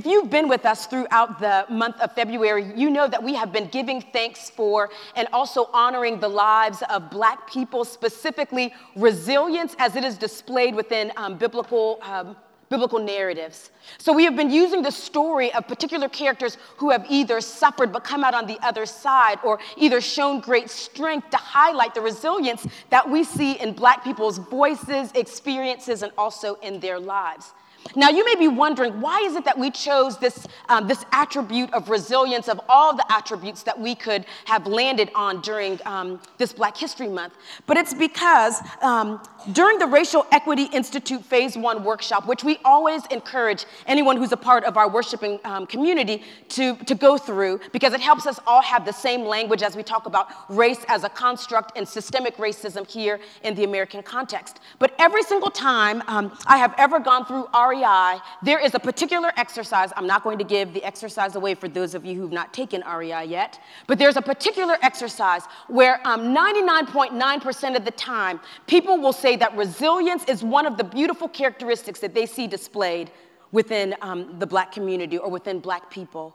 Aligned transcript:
If 0.00 0.06
you've 0.06 0.30
been 0.30 0.48
with 0.48 0.64
us 0.64 0.86
throughout 0.86 1.40
the 1.40 1.66
month 1.68 2.00
of 2.00 2.14
February, 2.14 2.72
you 2.74 2.88
know 2.88 3.06
that 3.06 3.22
we 3.22 3.34
have 3.34 3.52
been 3.52 3.68
giving 3.68 4.00
thanks 4.00 4.48
for 4.48 4.88
and 5.14 5.28
also 5.30 5.68
honoring 5.74 6.18
the 6.20 6.26
lives 6.26 6.82
of 6.88 7.10
Black 7.10 7.46
people, 7.46 7.84
specifically 7.84 8.72
resilience 8.96 9.76
as 9.78 9.96
it 9.96 10.04
is 10.04 10.16
displayed 10.16 10.74
within 10.74 11.12
um, 11.18 11.36
biblical. 11.36 11.98
Um, 12.00 12.34
biblical 12.70 13.00
narratives. 13.00 13.72
So 13.98 14.12
we 14.12 14.22
have 14.24 14.36
been 14.36 14.48
using 14.48 14.80
the 14.80 14.92
story 14.92 15.52
of 15.54 15.66
particular 15.66 16.08
characters 16.08 16.56
who 16.76 16.90
have 16.90 17.04
either 17.10 17.40
suffered 17.40 17.92
but 17.92 18.04
come 18.04 18.22
out 18.22 18.32
on 18.32 18.46
the 18.46 18.60
other 18.64 18.86
side 18.86 19.40
or 19.42 19.58
either 19.76 20.00
shown 20.00 20.38
great 20.38 20.70
strength 20.70 21.30
to 21.30 21.36
highlight 21.36 21.96
the 21.96 22.00
resilience 22.00 22.64
that 22.90 23.10
we 23.10 23.24
see 23.24 23.54
in 23.60 23.72
black 23.72 24.04
people's 24.04 24.38
voices, 24.38 25.10
experiences, 25.16 26.04
and 26.04 26.12
also 26.16 26.54
in 26.62 26.78
their 26.78 27.00
lives. 27.00 27.52
Now, 27.96 28.08
you 28.08 28.24
may 28.24 28.36
be 28.36 28.46
wondering, 28.46 29.00
why 29.00 29.20
is 29.20 29.34
it 29.34 29.44
that 29.44 29.58
we 29.58 29.70
chose 29.70 30.18
this, 30.18 30.46
um, 30.68 30.86
this 30.86 31.04
attribute 31.12 31.72
of 31.72 31.88
resilience 31.88 32.48
of 32.48 32.60
all 32.68 32.94
the 32.94 33.04
attributes 33.10 33.64
that 33.64 33.78
we 33.78 33.94
could 33.94 34.26
have 34.44 34.66
landed 34.66 35.10
on 35.14 35.40
during 35.40 35.80
um, 35.84 36.20
this 36.38 36.52
Black 36.52 36.76
History 36.76 37.08
Month? 37.08 37.34
But 37.66 37.76
it's 37.76 37.92
because 37.92 38.60
um, 38.80 39.20
during 39.52 39.78
the 39.78 39.86
Racial 39.86 40.24
Equity 40.30 40.64
Institute 40.72 41.24
Phase 41.24 41.56
One 41.56 41.82
workshop, 41.82 42.28
which 42.28 42.44
we 42.44 42.58
always 42.64 43.04
encourage 43.06 43.64
anyone 43.86 44.16
who's 44.16 44.32
a 44.32 44.36
part 44.36 44.64
of 44.64 44.76
our 44.76 44.88
worshiping 44.88 45.40
um, 45.44 45.66
community 45.66 46.22
to, 46.50 46.76
to 46.76 46.94
go 46.94 47.18
through, 47.18 47.60
because 47.72 47.92
it 47.92 48.00
helps 48.00 48.26
us 48.26 48.38
all 48.46 48.62
have 48.62 48.84
the 48.84 48.92
same 48.92 49.22
language 49.22 49.62
as 49.62 49.74
we 49.74 49.82
talk 49.82 50.06
about 50.06 50.28
race 50.48 50.84
as 50.88 51.02
a 51.02 51.08
construct 51.08 51.76
and 51.76 51.88
systemic 51.88 52.36
racism 52.36 52.88
here 52.88 53.18
in 53.42 53.54
the 53.56 53.64
American 53.64 54.02
context. 54.02 54.60
But 54.78 54.94
every 54.98 55.22
single 55.24 55.50
time 55.50 56.02
um, 56.06 56.36
I 56.46 56.58
have 56.58 56.74
ever 56.78 57.00
gone 57.00 57.24
through 57.24 57.48
REI, 57.52 57.69
REI, 57.70 58.20
there 58.42 58.58
is 58.58 58.74
a 58.74 58.78
particular 58.78 59.32
exercise. 59.36 59.90
I'm 59.96 60.06
not 60.06 60.22
going 60.22 60.38
to 60.38 60.44
give 60.44 60.74
the 60.74 60.82
exercise 60.84 61.36
away 61.36 61.54
for 61.54 61.68
those 61.68 61.94
of 61.94 62.04
you 62.04 62.14
who've 62.20 62.32
not 62.32 62.52
taken 62.52 62.82
REI 62.82 63.24
yet, 63.24 63.60
but 63.86 63.98
there's 63.98 64.16
a 64.16 64.22
particular 64.22 64.76
exercise 64.82 65.42
where 65.68 66.00
99.9% 66.04 67.64
um, 67.64 67.76
of 67.76 67.84
the 67.84 67.90
time, 67.92 68.40
people 68.66 68.98
will 68.98 69.12
say 69.12 69.36
that 69.36 69.56
resilience 69.56 70.24
is 70.24 70.42
one 70.42 70.66
of 70.66 70.76
the 70.76 70.84
beautiful 70.84 71.28
characteristics 71.28 72.00
that 72.00 72.14
they 72.14 72.26
see 72.26 72.46
displayed 72.46 73.10
within 73.52 73.94
um, 74.02 74.38
the 74.38 74.46
black 74.46 74.72
community 74.72 75.18
or 75.18 75.30
within 75.30 75.60
black 75.60 75.90
people. 75.90 76.34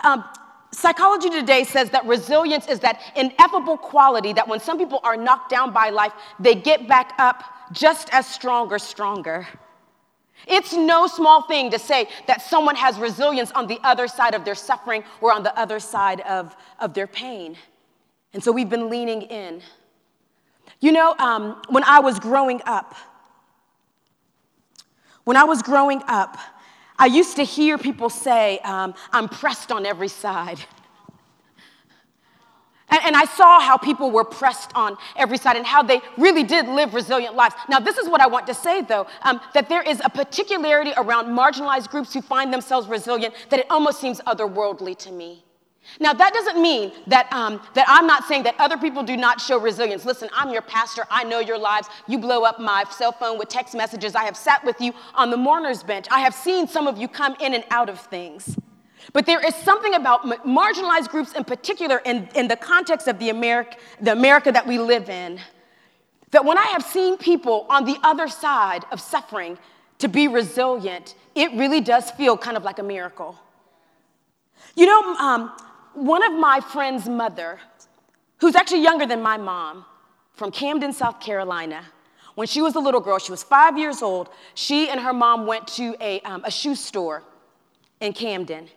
Um, 0.00 0.24
Psychology 0.70 1.30
Today 1.30 1.64
says 1.64 1.88
that 1.90 2.04
resilience 2.04 2.68
is 2.68 2.80
that 2.80 3.00
ineffable 3.16 3.78
quality 3.78 4.34
that 4.34 4.46
when 4.46 4.60
some 4.60 4.76
people 4.76 5.00
are 5.02 5.16
knocked 5.16 5.50
down 5.50 5.72
by 5.72 5.88
life, 5.88 6.12
they 6.38 6.54
get 6.54 6.86
back 6.86 7.14
up 7.18 7.42
just 7.72 8.10
as 8.12 8.26
strong 8.26 8.70
or 8.70 8.78
stronger. 8.78 9.46
It's 10.46 10.72
no 10.72 11.06
small 11.06 11.42
thing 11.42 11.70
to 11.70 11.78
say 11.78 12.08
that 12.26 12.42
someone 12.42 12.76
has 12.76 12.98
resilience 12.98 13.50
on 13.52 13.66
the 13.66 13.78
other 13.82 14.08
side 14.08 14.34
of 14.34 14.44
their 14.44 14.54
suffering 14.54 15.04
or 15.20 15.32
on 15.32 15.42
the 15.42 15.58
other 15.58 15.80
side 15.80 16.20
of, 16.20 16.56
of 16.78 16.94
their 16.94 17.06
pain. 17.06 17.56
And 18.32 18.42
so 18.42 18.52
we've 18.52 18.68
been 18.68 18.88
leaning 18.88 19.22
in. 19.22 19.62
You 20.80 20.92
know, 20.92 21.14
um, 21.18 21.60
when 21.68 21.84
I 21.84 22.00
was 22.00 22.18
growing 22.18 22.60
up, 22.64 22.94
when 25.24 25.36
I 25.36 25.44
was 25.44 25.62
growing 25.62 26.02
up, 26.06 26.38
I 26.98 27.06
used 27.06 27.36
to 27.36 27.42
hear 27.42 27.78
people 27.78 28.08
say, 28.08 28.58
um, 28.60 28.94
I'm 29.12 29.28
pressed 29.28 29.70
on 29.70 29.86
every 29.86 30.08
side. 30.08 30.58
And, 32.90 33.00
and, 33.04 33.16
I 33.16 33.24
saw 33.24 33.60
how 33.60 33.76
people 33.76 34.10
were 34.10 34.24
pressed 34.24 34.72
on 34.74 34.96
every 35.16 35.36
side 35.36 35.56
and 35.56 35.66
how 35.66 35.82
they 35.82 36.00
really 36.16 36.42
did 36.42 36.66
live 36.68 36.94
resilient 36.94 37.34
lives. 37.34 37.54
Now, 37.68 37.80
this 37.80 37.98
is 37.98 38.08
what 38.08 38.20
I 38.20 38.26
want 38.26 38.46
to 38.46 38.54
say, 38.54 38.80
though 38.80 39.06
um, 39.22 39.40
that 39.54 39.68
there 39.68 39.82
is 39.82 40.00
a 40.04 40.08
particularity 40.08 40.92
around 40.96 41.26
marginalized 41.26 41.90
groups 41.90 42.14
who 42.14 42.22
find 42.22 42.52
themselves 42.52 42.88
resilient 42.88 43.34
that 43.50 43.60
it 43.60 43.66
almost 43.70 44.00
seems 44.00 44.20
otherworldly 44.20 44.96
to 44.98 45.12
me. 45.12 45.44
Now, 46.00 46.12
that 46.12 46.32
doesn't 46.32 46.60
mean 46.60 46.92
that, 47.06 47.32
um, 47.32 47.60
that 47.74 47.86
I'm 47.88 48.06
not 48.06 48.24
saying 48.24 48.42
that 48.44 48.54
other 48.58 48.76
people 48.76 49.02
do 49.02 49.16
not 49.16 49.40
show 49.40 49.58
resilience. 49.58 50.04
Listen, 50.04 50.28
I'm 50.34 50.50
your 50.50 50.62
pastor. 50.62 51.04
I 51.10 51.24
know 51.24 51.40
your 51.40 51.58
lives. 51.58 51.88
You 52.06 52.18
blow 52.18 52.44
up 52.44 52.60
my 52.60 52.84
cell 52.90 53.12
phone 53.12 53.38
with 53.38 53.48
text 53.48 53.74
messages. 53.74 54.14
I 54.14 54.24
have 54.24 54.36
sat 54.36 54.64
with 54.64 54.80
you 54.80 54.92
on 55.14 55.30
the 55.30 55.36
mourner's 55.36 55.82
bench. 55.82 56.06
I 56.10 56.20
have 56.20 56.34
seen 56.34 56.68
some 56.68 56.86
of 56.86 56.98
you 56.98 57.08
come 57.08 57.36
in 57.40 57.54
and 57.54 57.64
out 57.70 57.88
of 57.88 58.00
things. 58.00 58.56
But 59.12 59.26
there 59.26 59.44
is 59.44 59.54
something 59.54 59.94
about 59.94 60.22
marginalized 60.44 61.08
groups 61.08 61.32
in 61.32 61.44
particular, 61.44 61.98
in, 62.04 62.28
in 62.34 62.48
the 62.48 62.56
context 62.56 63.08
of 63.08 63.18
the 63.18 63.30
America, 63.30 63.76
the 64.00 64.12
America 64.12 64.52
that 64.52 64.66
we 64.66 64.78
live 64.78 65.08
in, 65.08 65.40
that 66.30 66.44
when 66.44 66.58
I 66.58 66.66
have 66.66 66.82
seen 66.82 67.16
people 67.16 67.66
on 67.70 67.84
the 67.84 67.96
other 68.02 68.28
side 68.28 68.84
of 68.92 69.00
suffering 69.00 69.58
to 69.98 70.08
be 70.08 70.28
resilient, 70.28 71.14
it 71.34 71.50
really 71.52 71.80
does 71.80 72.10
feel 72.12 72.36
kind 72.36 72.56
of 72.56 72.64
like 72.64 72.78
a 72.78 72.82
miracle. 72.82 73.38
You 74.76 74.86
know, 74.86 75.14
um, 75.14 75.52
one 75.94 76.22
of 76.22 76.38
my 76.38 76.60
friend's 76.60 77.08
mother, 77.08 77.60
who's 78.38 78.54
actually 78.54 78.82
younger 78.82 79.06
than 79.06 79.22
my 79.22 79.36
mom, 79.36 79.84
from 80.34 80.50
Camden, 80.50 80.92
South 80.92 81.18
Carolina, 81.18 81.82
when 82.34 82.46
she 82.46 82.62
was 82.62 82.76
a 82.76 82.78
little 82.78 83.00
girl, 83.00 83.18
she 83.18 83.32
was 83.32 83.42
five 83.42 83.76
years 83.76 84.02
old, 84.02 84.28
she 84.54 84.88
and 84.88 85.00
her 85.00 85.12
mom 85.12 85.46
went 85.46 85.66
to 85.66 85.96
a, 86.00 86.20
um, 86.20 86.44
a 86.44 86.50
shoe 86.50 86.76
store 86.76 87.24
in 88.00 88.12
Camden. 88.12 88.68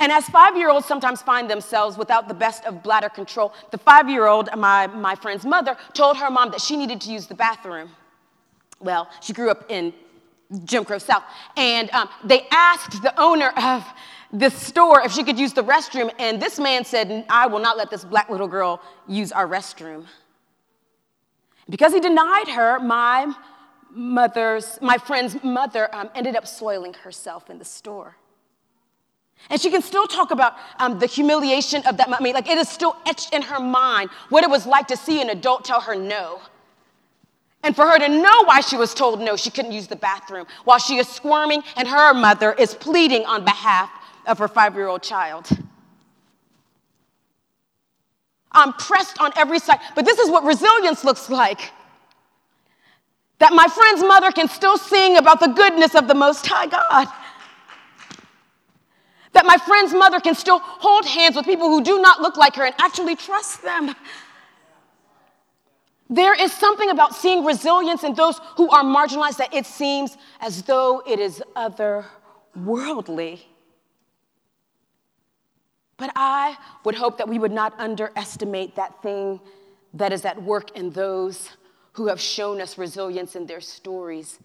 And 0.00 0.12
as 0.12 0.28
five 0.28 0.56
year 0.56 0.70
olds 0.70 0.86
sometimes 0.86 1.22
find 1.22 1.50
themselves 1.50 1.98
without 1.98 2.28
the 2.28 2.34
best 2.34 2.64
of 2.64 2.82
bladder 2.82 3.08
control, 3.08 3.52
the 3.70 3.78
five 3.78 4.08
year 4.08 4.26
old, 4.26 4.48
my, 4.56 4.86
my 4.86 5.14
friend's 5.14 5.44
mother, 5.44 5.76
told 5.92 6.16
her 6.18 6.30
mom 6.30 6.50
that 6.52 6.60
she 6.60 6.76
needed 6.76 7.00
to 7.02 7.10
use 7.10 7.26
the 7.26 7.34
bathroom. 7.34 7.90
Well, 8.80 9.08
she 9.20 9.32
grew 9.32 9.50
up 9.50 9.64
in 9.68 9.92
Jim 10.64 10.84
Crow 10.84 10.98
South. 10.98 11.24
And 11.56 11.90
um, 11.90 12.08
they 12.24 12.46
asked 12.50 13.02
the 13.02 13.18
owner 13.20 13.48
of 13.56 13.84
this 14.32 14.54
store 14.54 15.00
if 15.00 15.12
she 15.12 15.24
could 15.24 15.38
use 15.38 15.52
the 15.52 15.64
restroom. 15.64 16.12
And 16.18 16.40
this 16.40 16.58
man 16.58 16.84
said, 16.84 17.26
I 17.28 17.46
will 17.46 17.58
not 17.58 17.76
let 17.76 17.90
this 17.90 18.04
black 18.04 18.30
little 18.30 18.48
girl 18.48 18.80
use 19.06 19.32
our 19.32 19.48
restroom. 19.48 20.06
Because 21.68 21.92
he 21.92 22.00
denied 22.00 22.48
her, 22.48 22.78
my 22.78 23.32
mother's, 23.90 24.78
my 24.80 24.96
friend's 24.96 25.42
mother 25.42 25.92
um, 25.94 26.08
ended 26.14 26.36
up 26.36 26.46
soiling 26.46 26.94
herself 26.94 27.50
in 27.50 27.58
the 27.58 27.64
store. 27.64 28.16
And 29.50 29.60
she 29.60 29.70
can 29.70 29.82
still 29.82 30.06
talk 30.06 30.30
about 30.30 30.56
um, 30.78 30.98
the 30.98 31.06
humiliation 31.06 31.86
of 31.86 31.96
that. 31.96 32.08
I 32.08 32.22
mean, 32.22 32.34
like 32.34 32.48
it 32.48 32.58
is 32.58 32.68
still 32.68 32.96
etched 33.06 33.32
in 33.32 33.42
her 33.42 33.60
mind 33.60 34.10
what 34.28 34.44
it 34.44 34.50
was 34.50 34.66
like 34.66 34.86
to 34.88 34.96
see 34.96 35.22
an 35.22 35.30
adult 35.30 35.64
tell 35.64 35.80
her 35.80 35.94
no. 35.94 36.40
And 37.62 37.74
for 37.74 37.86
her 37.86 37.98
to 37.98 38.08
know 38.08 38.44
why 38.44 38.60
she 38.60 38.76
was 38.76 38.94
told 38.94 39.20
no, 39.20 39.36
she 39.36 39.50
couldn't 39.50 39.72
use 39.72 39.86
the 39.86 39.96
bathroom 39.96 40.46
while 40.64 40.78
she 40.78 40.96
is 40.96 41.08
squirming 41.08 41.62
and 41.76 41.88
her 41.88 42.14
mother 42.14 42.52
is 42.52 42.74
pleading 42.74 43.24
on 43.24 43.44
behalf 43.44 43.90
of 44.26 44.38
her 44.38 44.48
five 44.48 44.74
year 44.74 44.86
old 44.86 45.02
child. 45.02 45.48
I'm 48.52 48.72
pressed 48.74 49.20
on 49.20 49.32
every 49.36 49.58
side, 49.58 49.80
but 49.94 50.04
this 50.04 50.18
is 50.18 50.30
what 50.30 50.44
resilience 50.44 51.04
looks 51.04 51.28
like. 51.28 51.72
That 53.38 53.52
my 53.52 53.66
friend's 53.68 54.02
mother 54.02 54.32
can 54.32 54.48
still 54.48 54.78
sing 54.78 55.16
about 55.16 55.40
the 55.40 55.48
goodness 55.48 55.94
of 55.94 56.08
the 56.08 56.14
Most 56.14 56.46
High 56.46 56.66
God. 56.66 57.06
That 59.32 59.46
my 59.46 59.58
friend's 59.58 59.92
mother 59.92 60.20
can 60.20 60.34
still 60.34 60.58
hold 60.60 61.06
hands 61.06 61.36
with 61.36 61.44
people 61.44 61.68
who 61.68 61.82
do 61.82 62.00
not 62.00 62.20
look 62.20 62.36
like 62.36 62.54
her 62.56 62.64
and 62.64 62.74
actually 62.78 63.16
trust 63.16 63.62
them. 63.62 63.94
There 66.10 66.34
is 66.34 66.52
something 66.52 66.88
about 66.90 67.14
seeing 67.14 67.44
resilience 67.44 68.02
in 68.02 68.14
those 68.14 68.40
who 68.56 68.70
are 68.70 68.82
marginalized 68.82 69.36
that 69.36 69.52
it 69.52 69.66
seems 69.66 70.16
as 70.40 70.62
though 70.62 71.02
it 71.06 71.18
is 71.18 71.42
otherworldly. 71.54 73.40
But 75.98 76.12
I 76.16 76.56
would 76.84 76.94
hope 76.94 77.18
that 77.18 77.28
we 77.28 77.38
would 77.38 77.52
not 77.52 77.78
underestimate 77.78 78.76
that 78.76 79.02
thing 79.02 79.40
that 79.94 80.12
is 80.12 80.24
at 80.24 80.42
work 80.42 80.76
in 80.76 80.90
those 80.90 81.50
who 81.92 82.06
have 82.06 82.20
shown 82.20 82.60
us 82.60 82.78
resilience 82.78 83.34
in 83.34 83.46
their 83.46 83.60
stories. 83.60 84.38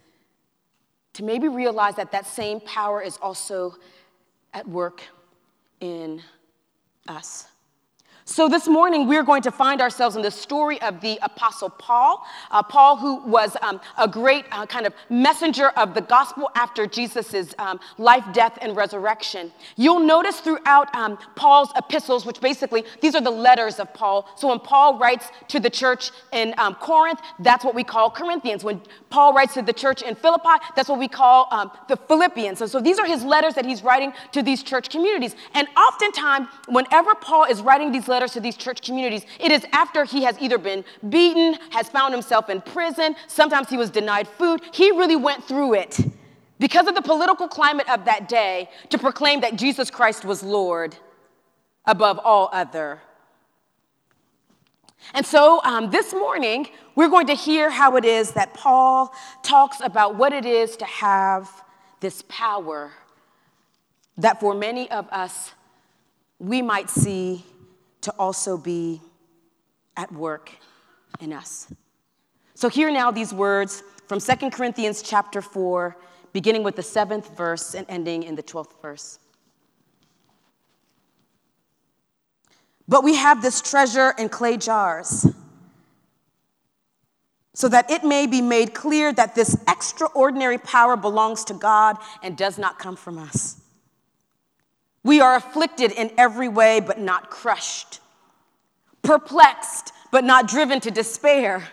To 1.13 1.23
maybe 1.23 1.47
realize 1.47 1.95
that 1.95 2.11
that 2.11 2.25
same 2.25 2.59
power 2.59 3.01
is 3.01 3.17
also 3.21 3.75
at 4.53 4.68
work 4.68 5.01
in 5.80 6.22
us. 7.07 7.48
So, 8.25 8.48
this 8.48 8.70
morning, 8.70 9.06
we're 9.06 9.24
going 9.24 9.42
to 9.42 9.52
find 9.52 9.81
ourselves 9.81 10.16
in 10.16 10.22
the 10.22 10.31
story 10.31 10.81
of 10.81 11.02
the 11.02 11.20
Apostle 11.24 11.70
Paul. 11.70 12.25
Uh, 12.52 12.64
Paul, 12.64 12.96
who 12.96 13.18
was 13.30 13.58
um, 13.62 13.81
a 13.98 14.08
great 14.08 14.46
uh, 14.50 14.66
kind 14.66 14.86
of 14.86 14.94
messenger 15.10 15.72
of 15.72 15.94
the 15.94 16.00
gospel 16.00 16.50
after 16.56 16.88
Jesus' 16.88 17.54
um, 17.60 17.81
life, 17.98 18.24
death, 18.31 18.58
and 18.62 18.78
resurrection. 18.78 19.52
You'll 19.75 20.00
notice 20.00 20.40
throughout 20.40 20.96
um, 20.96 21.18
Paul's 21.36 21.68
epistles, 21.75 22.25
which 22.25 22.40
basically, 22.40 22.86
these 23.02 23.14
are 23.14 23.20
the 23.20 23.30
letters 23.30 23.78
of 23.78 23.94
Paul. 23.94 24.30
So, 24.38 24.48
when 24.48 24.60
Paul 24.60 24.98
writes 24.98 25.28
to 25.50 25.60
the 25.60 25.70
church 25.70 26.12
in 26.31 26.54
um, 26.58 26.75
Corinth, 26.75 27.20
that's 27.40 27.66
what 27.66 27.75
we 27.75 27.84
call 27.84 28.10
Corinthians. 28.10 28.64
When 28.64 28.81
Paul 29.10 29.34
writes 29.34 29.54
to 29.56 29.62
the 29.62 29.74
church 29.74 30.02
in 30.02 30.16
Philippi, 30.16 30.64
that's 30.78 30.88
what 30.88 30.98
we 30.98 31.10
call 31.10 31.50
um, 31.52 31.72
the 31.90 31.98
Philippians. 31.98 32.60
So, 32.60 32.68
so, 32.68 32.80
these 32.80 33.00
are 33.00 33.06
his 33.06 33.25
letters 33.25 33.54
that 33.56 33.66
he's 33.66 33.84
writing 33.84 34.14
to 34.31 34.42
these 34.42 34.64
church 34.64 34.90
communities. 34.90 35.36
And 35.54 35.68
oftentimes, 35.75 36.48
whenever 36.70 37.16
Paul 37.16 37.44
is 37.44 37.62
writing 37.62 37.92
these 37.92 38.08
letters 38.08 38.12
to 38.19 38.39
these 38.39 38.56
church 38.56 38.81
communities, 38.81 39.25
it 39.39 39.51
is 39.51 39.65
after 39.71 40.04
he 40.06 40.24
has 40.24 40.38
either 40.39 40.57
been 40.57 40.83
beaten, 41.10 41.57
has 41.71 41.89
found 41.89 42.13
himself 42.13 42.50
in 42.50 42.62
prison, 42.62 43.15
sometimes 43.27 43.69
he 43.69 43.77
was 43.77 43.89
denied 43.89 44.27
food. 44.27 44.62
He 44.74 44.92
really 44.92 45.15
went 45.15 45.44
through 45.44 45.74
it. 45.75 46.00
because 46.60 46.88
of 46.88 46.95
the 46.95 47.01
political 47.01 47.48
climate 47.48 47.89
of 47.89 48.06
that 48.06 48.30
day, 48.30 48.69
to 48.89 48.98
proclaim 48.98 49.42
that 49.42 49.57
Jesus 49.57 49.89
Christ 49.89 50.24
was 50.24 50.44
Lord 50.44 50.95
above 51.86 52.19
all 52.24 52.50
other. 52.54 53.01
And 55.13 55.25
so 55.25 55.62
um, 55.65 55.89
this 55.92 56.13
morning, 56.13 56.69
we're 56.95 57.10
going 57.10 57.27
to 57.27 57.33
hear 57.33 57.69
how 57.69 57.98
it 57.98 58.06
is 58.06 58.31
that 58.31 58.54
Paul 58.54 59.13
talks 59.42 59.81
about 59.81 60.15
what 60.15 60.31
it 60.31 60.45
is 60.45 60.77
to 60.77 60.86
have 60.86 61.50
this 62.00 62.24
power 62.30 62.94
that 64.18 64.39
for 64.39 64.54
many 64.54 64.89
of 64.89 65.10
us, 65.10 65.51
we 66.39 66.62
might 66.62 66.89
see 66.89 67.44
to 68.03 68.11
also 68.19 68.57
be 68.57 69.01
at 69.97 70.11
work 70.11 70.51
in 71.19 71.33
us. 71.33 71.67
So 72.55 72.69
hear 72.69 72.91
now 72.91 73.11
these 73.11 73.33
words 73.33 73.83
from 74.07 74.19
2 74.19 74.50
Corinthians 74.51 75.01
chapter 75.01 75.41
4, 75.41 75.97
beginning 76.31 76.63
with 76.63 76.75
the 76.75 76.83
seventh 76.83 77.35
verse 77.35 77.73
and 77.75 77.85
ending 77.89 78.23
in 78.23 78.35
the 78.35 78.44
12th 78.44 78.81
verse. 78.81 79.19
But 82.88 83.03
we 83.03 83.15
have 83.15 83.41
this 83.41 83.61
treasure 83.61 84.13
in 84.17 84.29
clay 84.29 84.57
jars, 84.57 85.25
so 87.55 87.69
that 87.69 87.89
it 87.89 88.03
may 88.03 88.27
be 88.27 88.41
made 88.41 88.73
clear 88.73 89.13
that 89.13 89.35
this 89.35 89.55
extraordinary 89.67 90.57
power 90.57 90.97
belongs 90.97 91.45
to 91.45 91.53
God 91.53 91.97
and 92.21 92.35
does 92.35 92.57
not 92.57 92.79
come 92.79 92.95
from 92.95 93.17
us. 93.17 93.61
We 95.03 95.19
are 95.19 95.35
afflicted 95.35 95.91
in 95.91 96.11
every 96.17 96.47
way, 96.47 96.79
but 96.79 97.00
not 97.00 97.29
crushed, 97.29 98.00
perplexed, 99.01 99.91
but 100.11 100.23
not 100.23 100.47
driven 100.47 100.79
to 100.81 100.91
despair, 100.91 101.67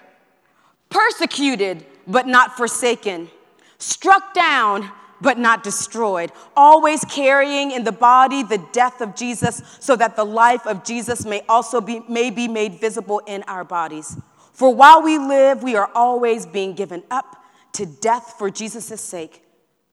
persecuted, 0.88 1.86
but 2.06 2.26
not 2.26 2.56
forsaken, 2.56 3.30
struck 3.78 4.34
down, 4.34 4.90
but 5.20 5.38
not 5.38 5.62
destroyed, 5.62 6.32
always 6.56 7.04
carrying 7.04 7.70
in 7.70 7.84
the 7.84 7.92
body 7.92 8.42
the 8.42 8.64
death 8.72 9.00
of 9.00 9.14
Jesus, 9.14 9.62
so 9.78 9.94
that 9.94 10.16
the 10.16 10.24
life 10.24 10.66
of 10.66 10.82
Jesus 10.82 11.24
may 11.24 11.42
also 11.48 11.80
be, 11.80 12.00
may 12.08 12.30
be 12.30 12.48
made 12.48 12.80
visible 12.80 13.20
in 13.26 13.42
our 13.44 13.62
bodies. 13.62 14.16
For 14.52 14.74
while 14.74 15.02
we 15.02 15.18
live, 15.18 15.62
we 15.62 15.76
are 15.76 15.90
always 15.94 16.46
being 16.46 16.74
given 16.74 17.02
up 17.10 17.36
to 17.74 17.86
death 17.86 18.34
for 18.38 18.50
Jesus' 18.50 19.00
sake, 19.00 19.44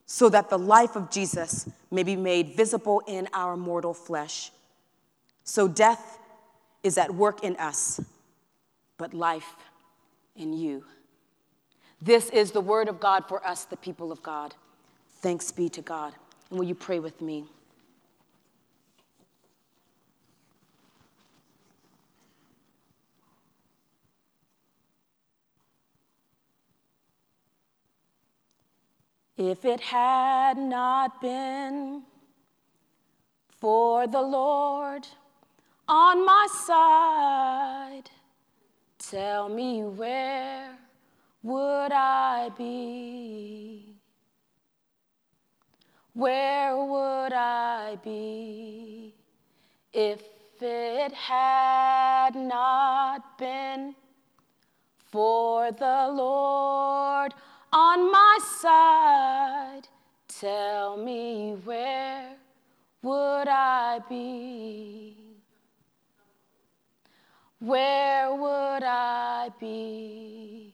so 0.08 0.30
that 0.30 0.50
the 0.50 0.58
life 0.58 0.96
of 0.96 1.12
Jesus 1.12 1.70
may 1.92 2.02
be 2.02 2.16
made 2.16 2.56
visible 2.56 3.04
in 3.08 3.28
our 3.34 3.58
mortal 3.58 3.94
flesh. 3.94 4.52
So 5.44 5.68
death 5.68 6.18
is 6.82 6.98
at 6.98 7.14
work 7.14 7.44
in 7.44 7.58
us, 7.58 8.00
but 8.98 9.14
life 9.14 9.56
in 10.36 10.54
you. 10.54 10.86
This 12.02 12.30
is 12.30 12.52
the 12.52 12.62
word 12.62 12.88
of 12.88 13.02
God 13.02 13.26
for 13.28 13.46
us, 13.46 13.66
the 13.66 13.76
people 13.76 14.12
of 14.12 14.24
God. 14.24 14.56
Thanks 15.22 15.52
be 15.52 15.68
to 15.70 15.82
God. 15.82 16.14
And 16.50 16.58
will 16.58 16.68
you 16.68 16.76
pray 16.76 17.00
with 17.00 17.20
me? 17.22 17.46
If 29.38 29.66
it 29.66 29.80
had 29.80 30.58
not 30.58 31.22
been 31.22 32.02
for 33.50 34.08
the 34.08 34.22
Lord 34.22 35.08
on 35.88 36.26
my 36.26 36.48
side, 36.66 38.10
tell 38.98 39.48
me 39.48 39.84
where 39.84 40.76
would 41.44 41.92
I 41.92 42.50
be? 42.58 43.94
Where 46.14 46.76
would 46.76 47.34
I 47.34 47.96
be 48.04 49.14
if 49.94 50.24
it 50.60 51.14
had 51.14 52.36
not 52.36 53.38
been 53.38 53.94
for 55.12 55.72
the 55.72 56.10
Lord 56.12 57.36
on 57.78 58.12
my 58.12 58.40
side? 58.42 59.88
Tell 60.28 60.98
me 60.98 61.56
where 61.64 62.36
would 63.04 63.48
I 63.48 64.00
be? 64.10 65.16
Where 67.60 68.34
would 68.34 68.84
I 68.84 69.50
be? 69.60 70.74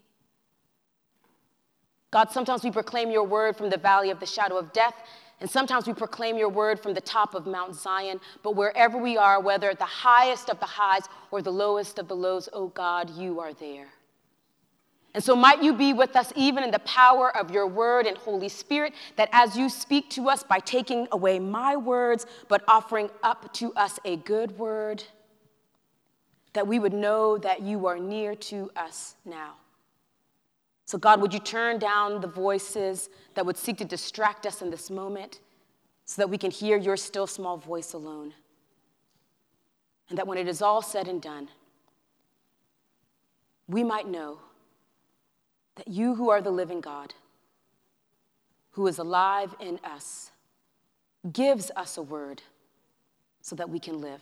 God, 2.11 2.31
sometimes 2.31 2.63
we 2.63 2.71
proclaim 2.71 3.11
your 3.11 3.23
word 3.23 3.57
from 3.57 3.69
the 3.69 3.77
valley 3.77 4.09
of 4.09 4.19
the 4.19 4.25
shadow 4.25 4.57
of 4.57 4.71
death, 4.71 4.95
and 5.41 5.49
sometimes 5.49 5.87
we 5.87 5.93
proclaim 5.93 6.37
your 6.37 6.49
word 6.49 6.79
from 6.79 6.93
the 6.93 7.01
top 7.01 7.35
of 7.35 7.45
Mount 7.45 7.75
Zion. 7.75 8.21
But 8.43 8.55
wherever 8.55 8.97
we 8.97 9.17
are, 9.17 9.41
whether 9.41 9.69
at 9.69 9.79
the 9.79 9.85
highest 9.85 10.49
of 10.49 10.59
the 10.61 10.65
highs 10.65 11.03
or 11.31 11.41
the 11.41 11.51
lowest 11.51 11.99
of 11.99 12.07
the 12.07 12.15
lows, 12.15 12.47
oh 12.53 12.67
God, 12.67 13.09
you 13.09 13.41
are 13.41 13.53
there. 13.53 13.87
And 15.13 15.23
so, 15.23 15.35
might 15.35 15.61
you 15.61 15.73
be 15.73 15.93
with 15.93 16.15
us 16.15 16.33
even 16.35 16.63
in 16.63 16.71
the 16.71 16.79
power 16.79 17.35
of 17.37 17.51
your 17.51 17.67
word 17.67 18.07
and 18.07 18.17
Holy 18.17 18.49
Spirit, 18.49 18.93
that 19.15 19.29
as 19.31 19.55
you 19.55 19.69
speak 19.69 20.09
to 20.11 20.27
us 20.27 20.43
by 20.43 20.57
taking 20.59 21.07
away 21.11 21.37
my 21.37 21.75
words, 21.75 22.25
but 22.47 22.63
offering 22.67 23.11
up 23.21 23.53
to 23.53 23.71
us 23.73 23.99
a 24.05 24.15
good 24.17 24.57
word, 24.57 25.03
that 26.53 26.65
we 26.65 26.79
would 26.79 26.93
know 26.93 27.37
that 27.37 27.61
you 27.61 27.85
are 27.85 27.99
near 27.99 28.33
to 28.35 28.71
us 28.75 29.15
now. 29.23 29.53
So, 30.85 30.97
God, 30.97 31.21
would 31.21 31.33
you 31.33 31.39
turn 31.39 31.77
down 31.77 32.19
the 32.19 32.27
voices 32.27 33.09
that 33.35 33.45
would 33.45 33.57
seek 33.57 33.77
to 33.77 33.85
distract 33.85 34.47
us 34.47 34.63
in 34.63 34.71
this 34.71 34.89
moment 34.89 35.41
so 36.05 36.23
that 36.23 36.27
we 36.27 36.39
can 36.39 36.49
hear 36.49 36.77
your 36.77 36.97
still 36.97 37.27
small 37.27 37.57
voice 37.57 37.93
alone? 37.93 38.33
And 40.09 40.17
that 40.17 40.25
when 40.25 40.39
it 40.39 40.47
is 40.47 40.61
all 40.61 40.81
said 40.81 41.07
and 41.07 41.21
done, 41.21 41.49
we 43.67 43.83
might 43.83 44.07
know 44.07 44.39
that 45.75 45.87
you, 45.87 46.15
who 46.15 46.29
are 46.29 46.41
the 46.41 46.51
living 46.51 46.81
God, 46.81 47.13
who 48.71 48.87
is 48.87 48.97
alive 48.97 49.55
in 49.59 49.79
us, 49.83 50.31
gives 51.31 51.71
us 51.75 51.97
a 51.97 52.01
word 52.01 52.41
so 53.41 53.55
that 53.55 53.69
we 53.69 53.79
can 53.79 54.01
live. 54.01 54.21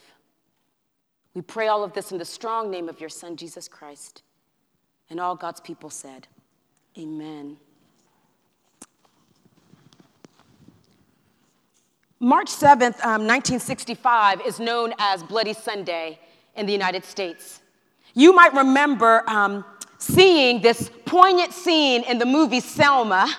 We 1.34 1.42
pray 1.42 1.68
all 1.68 1.84
of 1.84 1.94
this 1.94 2.12
in 2.12 2.18
the 2.18 2.26
strong 2.26 2.70
name 2.70 2.90
of 2.90 3.00
your 3.00 3.10
Son, 3.10 3.38
Jesus 3.38 3.68
Christ. 3.68 4.24
And 5.10 5.20
all 5.20 5.36
God's 5.36 5.62
people 5.62 5.90
said, 5.90 6.28
Amen. 6.98 7.58
March 12.20 12.50
7th, 12.50 13.04
um, 13.04 13.26
1965, 13.26 14.42
is 14.46 14.60
known 14.60 14.94
as 15.00 15.24
Bloody 15.24 15.54
Sunday 15.54 16.20
in 16.56 16.66
the 16.66 16.72
United 16.72 17.04
States. 17.04 17.62
You 18.14 18.34
might 18.34 18.54
remember 18.54 19.28
um, 19.28 19.66
seeing 20.02 20.62
this 20.62 20.90
poignant 21.06 21.54
scene 21.54 22.04
in 22.04 22.18
the 22.18 22.26
movie 22.26 22.60
Selma 22.60 23.34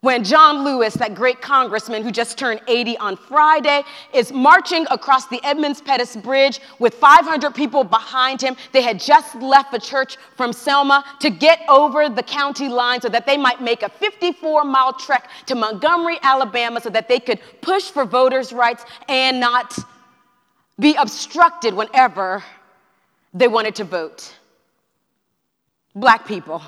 when 0.00 0.22
John 0.22 0.62
Lewis, 0.62 0.94
that 0.94 1.14
great 1.14 1.40
congressman 1.40 2.02
who 2.02 2.12
just 2.12 2.38
turned 2.38 2.60
80 2.68 2.96
on 2.98 3.16
Friday, 3.16 3.82
is 4.14 4.30
marching 4.30 4.86
across 4.90 5.26
the 5.26 5.40
Edmunds 5.42 5.80
Pettus 5.80 6.14
Bridge 6.14 6.60
with 6.78 6.94
500 6.94 7.54
people 7.54 7.82
behind 7.82 8.40
him. 8.40 8.56
They 8.72 8.82
had 8.82 9.00
just 9.00 9.34
left 9.36 9.72
the 9.72 9.80
church 9.80 10.16
from 10.36 10.52
Selma 10.52 11.04
to 11.20 11.30
get 11.30 11.60
over 11.68 12.08
the 12.08 12.22
county 12.22 12.68
line 12.68 13.00
so 13.00 13.08
that 13.08 13.26
they 13.26 13.36
might 13.36 13.60
make 13.60 13.82
a 13.82 13.88
54 13.88 14.62
mile 14.64 14.92
trek 14.92 15.28
to 15.46 15.54
Montgomery, 15.56 16.18
Alabama, 16.22 16.80
so 16.80 16.90
that 16.90 17.08
they 17.08 17.18
could 17.18 17.40
push 17.60 17.90
for 17.90 18.04
voters' 18.04 18.52
rights 18.52 18.84
and 19.08 19.40
not 19.40 19.76
be 20.78 20.94
obstructed 20.94 21.74
whenever 21.74 22.44
they 23.34 23.48
wanted 23.48 23.74
to 23.76 23.84
vote. 23.84 24.34
Black 25.96 26.26
people. 26.26 26.62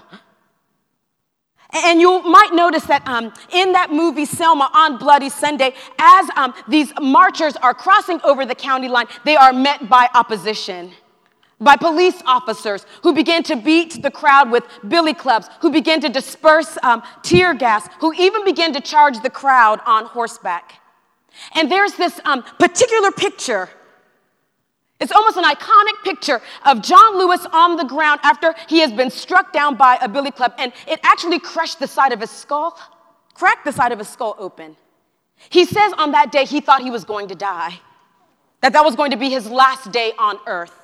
And 1.71 2.01
you 2.01 2.23
might 2.23 2.55
notice 2.55 2.85
that 2.85 3.07
um, 3.07 3.33
in 3.53 3.73
that 3.73 3.93
movie, 3.93 4.25
Selma, 4.25 4.71
on 4.73 4.97
Bloody 4.97 5.29
Sunday, 5.29 5.75
as 5.99 6.31
um, 6.35 6.55
these 6.67 6.93
marchers 6.99 7.57
are 7.57 7.75
crossing 7.75 8.21
over 8.25 8.47
the 8.47 8.55
county 8.55 8.89
line, 8.89 9.07
they 9.27 9.37
are 9.37 9.53
met 9.53 9.87
by 9.87 10.09
opposition, 10.15 10.93
by 11.61 11.77
police 11.77 12.23
officers 12.25 12.87
who 13.03 13.13
begin 13.13 13.43
to 13.43 13.57
beat 13.57 14.03
the 14.03 14.11
crowd 14.11 14.51
with 14.51 14.65
billy 14.89 15.13
clubs, 15.13 15.51
who 15.61 15.71
begin 15.71 16.01
to 16.01 16.09
disperse 16.09 16.79
um, 16.83 17.03
tear 17.23 17.53
gas, 17.53 17.87
who 18.01 18.15
even 18.15 18.47
begin 18.47 18.73
to 18.73 18.81
charge 18.81 19.23
the 19.23 19.31
crowd 19.31 19.79
on 19.85 20.07
horseback. 20.07 20.81
And 21.55 21.71
there's 21.71 21.93
this 21.95 22.19
um, 22.25 22.45
particular 22.59 23.11
picture 23.11 23.69
it's 25.01 25.13
almost 25.13 25.37
an 25.37 25.45
iconic 25.45 26.03
picture 26.03 26.41
of 26.67 26.83
John 26.83 27.19
Lewis 27.19 27.47
on 27.53 27.77
the 27.77 27.85
ground 27.85 28.21
after 28.23 28.55
he 28.69 28.81
has 28.81 28.93
been 28.93 29.11
struck 29.11 29.53
down 29.53 29.77
by 29.77 29.97
a 30.01 30.09
billy 30.09 30.31
club, 30.31 30.55
and 30.59 30.73
it 30.87 30.99
actually 31.03 31.39
crushed 31.39 31.79
the 31.79 31.87
side 31.87 32.13
of 32.13 32.21
his 32.21 32.31
skull, 32.31 32.79
cracked 33.35 33.65
the 33.65 33.73
side 33.73 33.93
of 33.93 33.99
his 33.99 34.09
skull 34.09 34.35
open. 34.39 34.77
He 35.51 35.65
says 35.65 35.93
on 35.99 36.13
that 36.13 36.33
day 36.33 36.45
he 36.45 36.61
thought 36.61 36.83
he 36.83 36.91
was 36.91 37.05
going 37.05 37.29
to 37.29 37.37
die, 37.37 37.81
that 38.61 38.73
that 38.73 38.85
was 38.85 38.97
going 38.97 39.13
to 39.13 39.17
be 39.17 39.31
his 39.31 39.49
last 39.49 39.93
day 39.93 40.13
on 40.19 40.39
earth. 40.47 40.75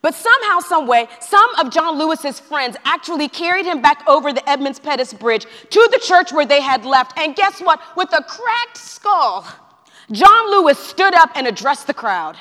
But 0.00 0.14
somehow, 0.14 0.60
someway, 0.60 1.08
some 1.20 1.54
of 1.56 1.70
John 1.70 1.98
Lewis's 1.98 2.40
friends 2.40 2.76
actually 2.84 3.28
carried 3.28 3.66
him 3.66 3.82
back 3.82 4.06
over 4.08 4.32
the 4.32 4.48
Edmonds 4.48 4.78
Pettus 4.78 5.12
Bridge 5.12 5.44
to 5.70 5.88
the 5.92 5.98
church 5.98 6.32
where 6.32 6.46
they 6.46 6.60
had 6.60 6.84
left. 6.84 7.18
And 7.18 7.36
guess 7.36 7.60
what? 7.60 7.80
With 7.96 8.08
a 8.12 8.22
cracked 8.22 8.76
skull, 8.76 9.44
John 10.10 10.50
Lewis 10.50 10.78
stood 10.78 11.14
up 11.14 11.30
and 11.34 11.46
addressed 11.46 11.86
the 11.86 11.94
crowd. 11.94 12.36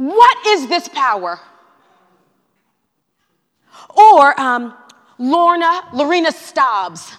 What 0.00 0.46
is 0.46 0.66
this 0.66 0.88
power? 0.88 1.38
Or 3.94 4.40
um, 4.40 4.72
Lorna, 5.18 5.82
Lorena 5.92 6.32
Stobbs, 6.32 7.18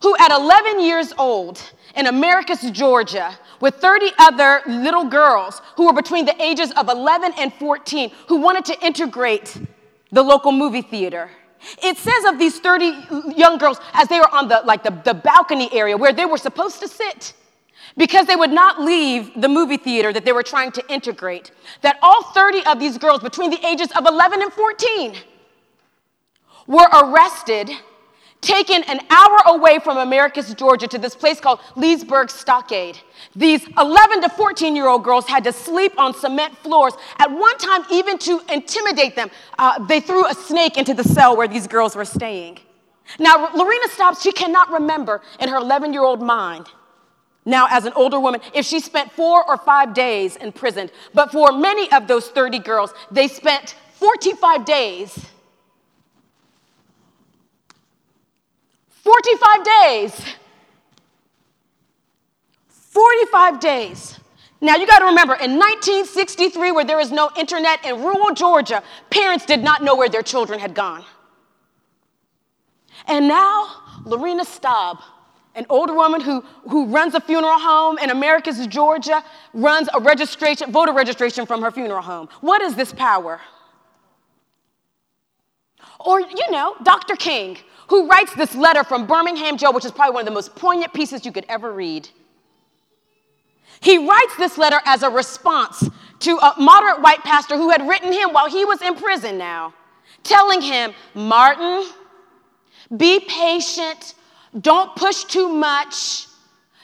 who 0.00 0.16
at 0.18 0.30
11 0.30 0.80
years 0.80 1.12
old 1.18 1.60
in 1.94 2.06
Americus, 2.06 2.62
Georgia, 2.70 3.38
with 3.60 3.74
30 3.74 4.06
other 4.18 4.62
little 4.66 5.04
girls 5.04 5.60
who 5.76 5.84
were 5.84 5.92
between 5.92 6.24
the 6.24 6.42
ages 6.42 6.72
of 6.78 6.88
11 6.88 7.34
and 7.36 7.52
14 7.52 8.10
who 8.28 8.36
wanted 8.36 8.64
to 8.64 8.86
integrate 8.86 9.58
the 10.10 10.22
local 10.22 10.50
movie 10.50 10.80
theater. 10.80 11.30
It 11.82 11.98
says 11.98 12.24
of 12.24 12.38
these 12.38 12.58
30 12.58 13.34
young 13.36 13.58
girls 13.58 13.78
as 13.92 14.08
they 14.08 14.18
were 14.18 14.34
on 14.34 14.48
the 14.48 14.62
like 14.64 14.82
the, 14.82 14.98
the 15.04 15.12
balcony 15.12 15.68
area 15.74 15.94
where 15.94 16.14
they 16.14 16.24
were 16.24 16.38
supposed 16.38 16.80
to 16.80 16.88
sit 16.88 17.34
because 17.96 18.26
they 18.26 18.36
would 18.36 18.50
not 18.50 18.80
leave 18.80 19.30
the 19.40 19.48
movie 19.48 19.76
theater 19.76 20.12
that 20.12 20.24
they 20.24 20.32
were 20.32 20.42
trying 20.42 20.72
to 20.72 20.92
integrate 20.92 21.52
that 21.82 21.98
all 22.02 22.22
30 22.22 22.64
of 22.66 22.80
these 22.80 22.98
girls 22.98 23.20
between 23.20 23.50
the 23.50 23.66
ages 23.66 23.88
of 23.96 24.06
11 24.06 24.42
and 24.42 24.52
14 24.52 25.14
were 26.66 26.88
arrested 26.92 27.70
taken 28.44 28.82
an 28.84 29.00
hour 29.10 29.38
away 29.46 29.78
from 29.78 29.96
Americus, 29.96 30.52
Georgia, 30.54 30.86
to 30.86 30.98
this 30.98 31.14
place 31.14 31.40
called 31.40 31.60
Leesburg 31.76 32.30
Stockade. 32.30 32.98
These 33.34 33.66
11 33.78 34.20
to 34.20 34.28
14 34.28 34.76
year 34.76 34.86
old 34.86 35.02
girls 35.02 35.26
had 35.26 35.44
to 35.44 35.52
sleep 35.52 35.98
on 35.98 36.14
cement 36.14 36.56
floors. 36.58 36.94
At 37.18 37.30
one 37.30 37.56
time, 37.58 37.84
even 37.90 38.18
to 38.18 38.40
intimidate 38.52 39.16
them, 39.16 39.30
uh, 39.58 39.84
they 39.86 40.00
threw 40.00 40.26
a 40.26 40.34
snake 40.34 40.76
into 40.76 40.94
the 40.94 41.04
cell 41.04 41.36
where 41.36 41.48
these 41.48 41.66
girls 41.66 41.96
were 41.96 42.04
staying. 42.04 42.58
Now, 43.18 43.50
Lorena 43.54 43.88
stops, 43.88 44.22
she 44.22 44.32
cannot 44.32 44.70
remember 44.70 45.22
in 45.40 45.48
her 45.48 45.56
11 45.56 45.92
year 45.92 46.04
old 46.04 46.22
mind. 46.22 46.66
Now, 47.44 47.66
as 47.70 47.84
an 47.84 47.92
older 47.94 48.18
woman, 48.18 48.40
if 48.54 48.64
she 48.64 48.80
spent 48.80 49.12
four 49.12 49.44
or 49.48 49.56
five 49.58 49.92
days 49.92 50.36
in 50.36 50.52
prison, 50.52 50.90
but 51.12 51.30
for 51.30 51.52
many 51.52 51.90
of 51.92 52.06
those 52.08 52.28
30 52.28 52.58
girls, 52.60 52.94
they 53.10 53.28
spent 53.28 53.76
45 53.98 54.64
days 54.64 55.26
45 59.04 59.64
days. 59.64 60.34
45 62.68 63.60
days. 63.60 64.18
Now 64.62 64.76
you 64.76 64.86
got 64.86 65.00
to 65.00 65.06
remember, 65.06 65.34
in 65.34 65.58
1963, 65.58 66.72
where 66.72 66.84
there 66.86 66.96
was 66.96 67.12
no 67.12 67.30
internet 67.36 67.84
in 67.84 68.02
rural 68.02 68.34
Georgia, 68.34 68.82
parents 69.10 69.44
did 69.44 69.62
not 69.62 69.82
know 69.82 69.94
where 69.94 70.08
their 70.08 70.22
children 70.22 70.58
had 70.58 70.74
gone. 70.74 71.04
And 73.06 73.28
now, 73.28 73.68
Lorena 74.06 74.44
Staub, 74.44 75.00
an 75.54 75.66
older 75.68 75.94
woman 75.94 76.20
who, 76.20 76.40
who 76.68 76.86
runs 76.86 77.14
a 77.14 77.20
funeral 77.20 77.58
home 77.58 77.98
in 77.98 78.10
Americus 78.10 78.66
Georgia, 78.66 79.22
runs 79.52 79.88
a 79.94 80.00
registration, 80.00 80.72
voter 80.72 80.92
registration 80.92 81.46
from 81.46 81.62
her 81.62 81.70
funeral 81.70 82.02
home. 82.02 82.28
What 82.40 82.60
is 82.62 82.74
this 82.74 82.92
power? 82.92 83.40
Or, 86.00 86.20
you 86.20 86.50
know, 86.50 86.74
Dr. 86.82 87.16
King, 87.16 87.56
who 87.88 88.08
writes 88.08 88.34
this 88.34 88.54
letter 88.54 88.84
from 88.84 89.06
Birmingham 89.06 89.56
jail, 89.56 89.72
which 89.72 89.84
is 89.84 89.92
probably 89.92 90.14
one 90.14 90.22
of 90.22 90.26
the 90.26 90.32
most 90.32 90.54
poignant 90.56 90.92
pieces 90.92 91.24
you 91.24 91.32
could 91.32 91.46
ever 91.48 91.72
read. 91.72 92.08
He 93.80 93.98
writes 93.98 94.36
this 94.36 94.58
letter 94.58 94.80
as 94.86 95.02
a 95.02 95.10
response 95.10 95.88
to 96.20 96.36
a 96.38 96.54
moderate 96.58 97.02
white 97.02 97.22
pastor 97.22 97.56
who 97.56 97.70
had 97.70 97.86
written 97.86 98.12
him 98.12 98.30
while 98.32 98.48
he 98.48 98.64
was 98.64 98.80
in 98.82 98.94
prison 98.94 99.36
now, 99.36 99.74
telling 100.22 100.62
him, 100.62 100.94
Martin, 101.14 101.86
be 102.96 103.20
patient, 103.20 104.14
don't 104.60 104.94
push 104.96 105.24
too 105.24 105.48
much. 105.48 106.26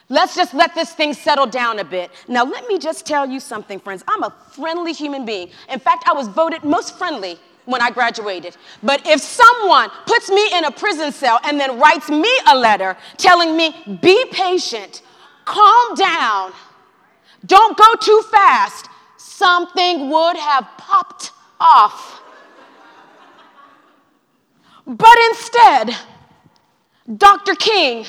Let's 0.09 0.35
just 0.35 0.55
let 0.55 0.75
this 0.75 0.93
thing 0.93 1.15
settle 1.15 1.47
down 1.47 1.79
a 1.79 1.85
bit. 1.85 2.11
Now, 2.27 2.45
let 2.45 2.67
me 2.67 2.79
just 2.79 3.07
tell 3.07 3.29
you 3.29 3.39
something, 3.39 3.79
friends. 3.79 4.03
I'm 4.09 4.25
a 4.25 4.35
friendly 4.53 4.93
human 4.93 5.25
being. 5.25 5.50
In 5.71 5.79
fact, 5.79 6.05
I 6.09 6.12
was 6.12 6.27
voted 6.27 6.65
most 6.65 6.99
friendly 6.99 7.39
when 7.65 7.81
I 7.81 7.91
graduated. 7.91 8.57
But 8.83 9.07
if 9.07 9.21
someone 9.21 9.89
puts 10.07 10.29
me 10.29 10.49
in 10.53 10.65
a 10.65 10.71
prison 10.73 11.12
cell 11.12 11.39
and 11.45 11.61
then 11.61 11.79
writes 11.79 12.09
me 12.09 12.31
a 12.49 12.57
letter 12.57 12.97
telling 13.17 13.57
me, 13.57 13.73
be 14.03 14.25
patient, 14.33 15.03
calm 15.45 15.95
down, 15.95 16.53
don't 17.47 17.77
go 17.77 17.95
too 18.00 18.23
fast, 18.31 18.89
something 19.17 20.11
would 20.11 20.37
have 20.37 20.67
popped 20.77 21.31
off. 21.61 22.21
But 24.87 25.17
instead, 25.31 25.97
Dr. 27.17 27.55
King 27.55 28.07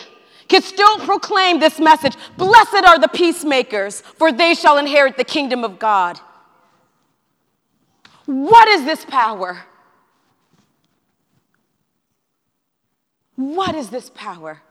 could 0.50 0.64
still 0.64 1.00
proclaim 1.00 1.60
this 1.60 1.80
message 1.80 2.16
Blessed 2.38 2.86
are 2.86 3.00
the 3.00 3.08
peacemakers, 3.08 4.02
for 4.02 4.32
they 4.32 4.54
shall 4.54 4.78
inherit 4.78 5.18
the 5.18 5.24
kingdom 5.24 5.64
of 5.64 5.80
God. 5.80 6.20
What 8.26 8.68
is 8.68 8.84
this 8.86 9.06
power? 9.06 9.64
What 13.36 13.76
is 13.76 13.90
this 13.90 14.10
power? 14.10 14.62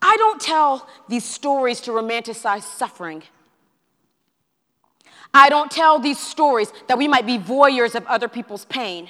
I 0.00 0.16
don't 0.16 0.40
tell 0.40 0.88
these 1.08 1.24
stories 1.24 1.80
to 1.82 1.90
romanticize 1.90 2.62
suffering. 2.62 3.22
I 5.34 5.48
don't 5.48 5.70
tell 5.70 5.98
these 5.98 6.18
stories 6.18 6.72
that 6.86 6.96
we 6.96 7.08
might 7.08 7.26
be 7.26 7.38
voyeurs 7.38 7.94
of 7.94 8.06
other 8.06 8.28
people's 8.28 8.64
pain. 8.64 9.08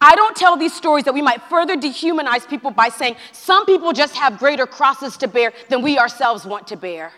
I 0.00 0.14
don't 0.16 0.36
tell 0.36 0.56
these 0.56 0.74
stories 0.74 1.04
that 1.04 1.14
we 1.14 1.22
might 1.22 1.42
further 1.42 1.76
dehumanize 1.76 2.48
people 2.48 2.70
by 2.70 2.88
saying 2.88 3.16
some 3.32 3.64
people 3.66 3.92
just 3.92 4.14
have 4.16 4.38
greater 4.38 4.66
crosses 4.66 5.16
to 5.18 5.28
bear 5.28 5.52
than 5.68 5.82
we 5.82 5.98
ourselves 5.98 6.44
want 6.44 6.66
to 6.68 6.76
bear. 6.76 7.12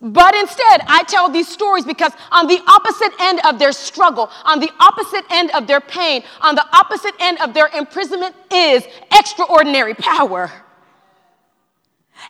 But 0.00 0.34
instead, 0.34 0.82
I 0.86 1.02
tell 1.04 1.30
these 1.30 1.48
stories 1.48 1.84
because 1.84 2.12
on 2.30 2.46
the 2.46 2.60
opposite 2.66 3.12
end 3.20 3.40
of 3.46 3.58
their 3.58 3.72
struggle, 3.72 4.30
on 4.44 4.60
the 4.60 4.70
opposite 4.78 5.24
end 5.30 5.50
of 5.52 5.66
their 5.66 5.80
pain, 5.80 6.22
on 6.42 6.54
the 6.54 6.66
opposite 6.76 7.14
end 7.20 7.40
of 7.40 7.54
their 7.54 7.68
imprisonment 7.68 8.34
is 8.52 8.84
extraordinary 9.10 9.94
power. 9.94 10.52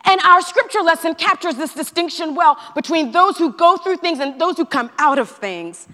And 0.04 0.20
our 0.20 0.40
scripture 0.40 0.82
lesson 0.82 1.14
captures 1.14 1.56
this 1.56 1.74
distinction 1.74 2.34
well 2.34 2.58
between 2.74 3.10
those 3.12 3.38
who 3.38 3.52
go 3.52 3.76
through 3.76 3.96
things 3.96 4.20
and 4.20 4.40
those 4.40 4.56
who 4.56 4.64
come 4.64 4.90
out 4.98 5.18
of 5.18 5.28
things. 5.28 5.88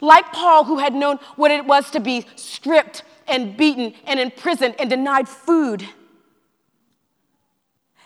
Like 0.00 0.32
Paul, 0.32 0.64
who 0.64 0.78
had 0.78 0.94
known 0.94 1.18
what 1.36 1.50
it 1.50 1.66
was 1.66 1.90
to 1.90 2.00
be 2.00 2.26
stripped 2.36 3.02
and 3.26 3.56
beaten 3.56 3.94
and 4.06 4.18
imprisoned 4.18 4.74
and 4.78 4.88
denied 4.90 5.28
food. 5.28 5.86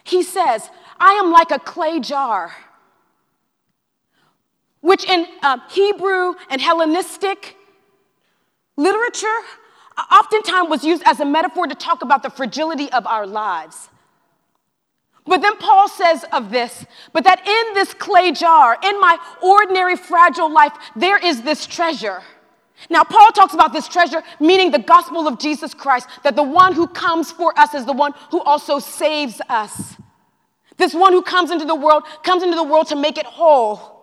He 0.03 0.23
says, 0.23 0.69
I 0.99 1.13
am 1.13 1.31
like 1.31 1.51
a 1.51 1.59
clay 1.59 2.01
jar 2.01 2.53
which 4.85 5.09
in 5.09 5.27
um, 5.43 5.63
Hebrew 5.71 6.35
and 6.51 6.61
Hellenistic 6.61 7.57
literature 8.77 9.27
oftentimes 10.13 10.69
was 10.69 10.85
used 10.85 11.03
as 11.07 11.21
a 11.21 11.25
metaphor 11.25 11.67
to 11.67 11.75
talk 11.75 12.03
about 12.03 12.23
the 12.23 12.29
fragility 12.29 12.93
of 12.93 13.07
our 13.07 13.27
lives. 13.27 13.89
But 15.27 15.41
then 15.41 15.57
Paul 15.57 15.89
says 15.89 16.25
of 16.33 16.51
this, 16.51 16.85
but 17.13 17.25
that 17.25 17.47
in 17.47 17.75
this 17.75 17.95
clay 17.95 18.33
jar, 18.33 18.79
in 18.83 19.01
my 19.01 19.17
ordinary 19.43 19.97
fragile 19.97 20.53
life, 20.53 20.73
there 20.95 21.19
is 21.19 21.43
this 21.43 21.67
treasure. 21.67 22.23
Now, 22.91 23.05
Paul 23.05 23.33
talks 23.33 23.55
about 23.55 23.73
this 23.73 23.89
treasure, 23.89 24.23
meaning 24.39 24.71
the 24.71 24.79
gospel 24.79 25.27
of 25.27 25.39
Jesus 25.39 25.73
Christ, 25.73 26.09
that 26.25 26.37
the 26.37 26.43
one 26.43 26.75
who 26.75 26.87
comes 26.87 27.31
for 27.31 27.59
us 27.59 27.73
is 27.73 27.87
the 27.87 27.93
one 27.93 28.13
who 28.31 28.43
also 28.43 28.79
saves 28.79 29.41
us. 29.49 29.97
This 30.77 30.93
one 30.93 31.13
who 31.13 31.23
comes 31.23 31.51
into 31.51 31.65
the 31.65 31.75
world, 31.75 32.03
comes 32.23 32.43
into 32.43 32.57
the 32.57 32.65
world 32.65 32.89
to 32.89 32.97
make 32.97 33.17
it 33.17 33.25
whole. 33.25 33.94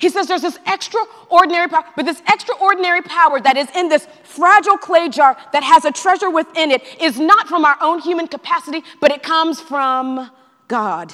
He 0.00 0.08
says 0.08 0.26
there's 0.26 0.40
this 0.40 0.58
extraordinary 0.66 1.68
power, 1.68 1.84
but 1.94 2.06
this 2.06 2.22
extraordinary 2.26 3.02
power 3.02 3.38
that 3.38 3.58
is 3.58 3.68
in 3.76 3.90
this 3.90 4.08
fragile 4.24 4.78
clay 4.78 5.10
jar 5.10 5.36
that 5.52 5.62
has 5.62 5.84
a 5.84 5.92
treasure 5.92 6.30
within 6.30 6.70
it 6.70 6.82
is 7.00 7.20
not 7.20 7.48
from 7.48 7.66
our 7.66 7.76
own 7.82 8.00
human 8.00 8.26
capacity, 8.26 8.82
but 8.98 9.12
it 9.12 9.22
comes 9.22 9.60
from 9.60 10.30
God. 10.68 11.12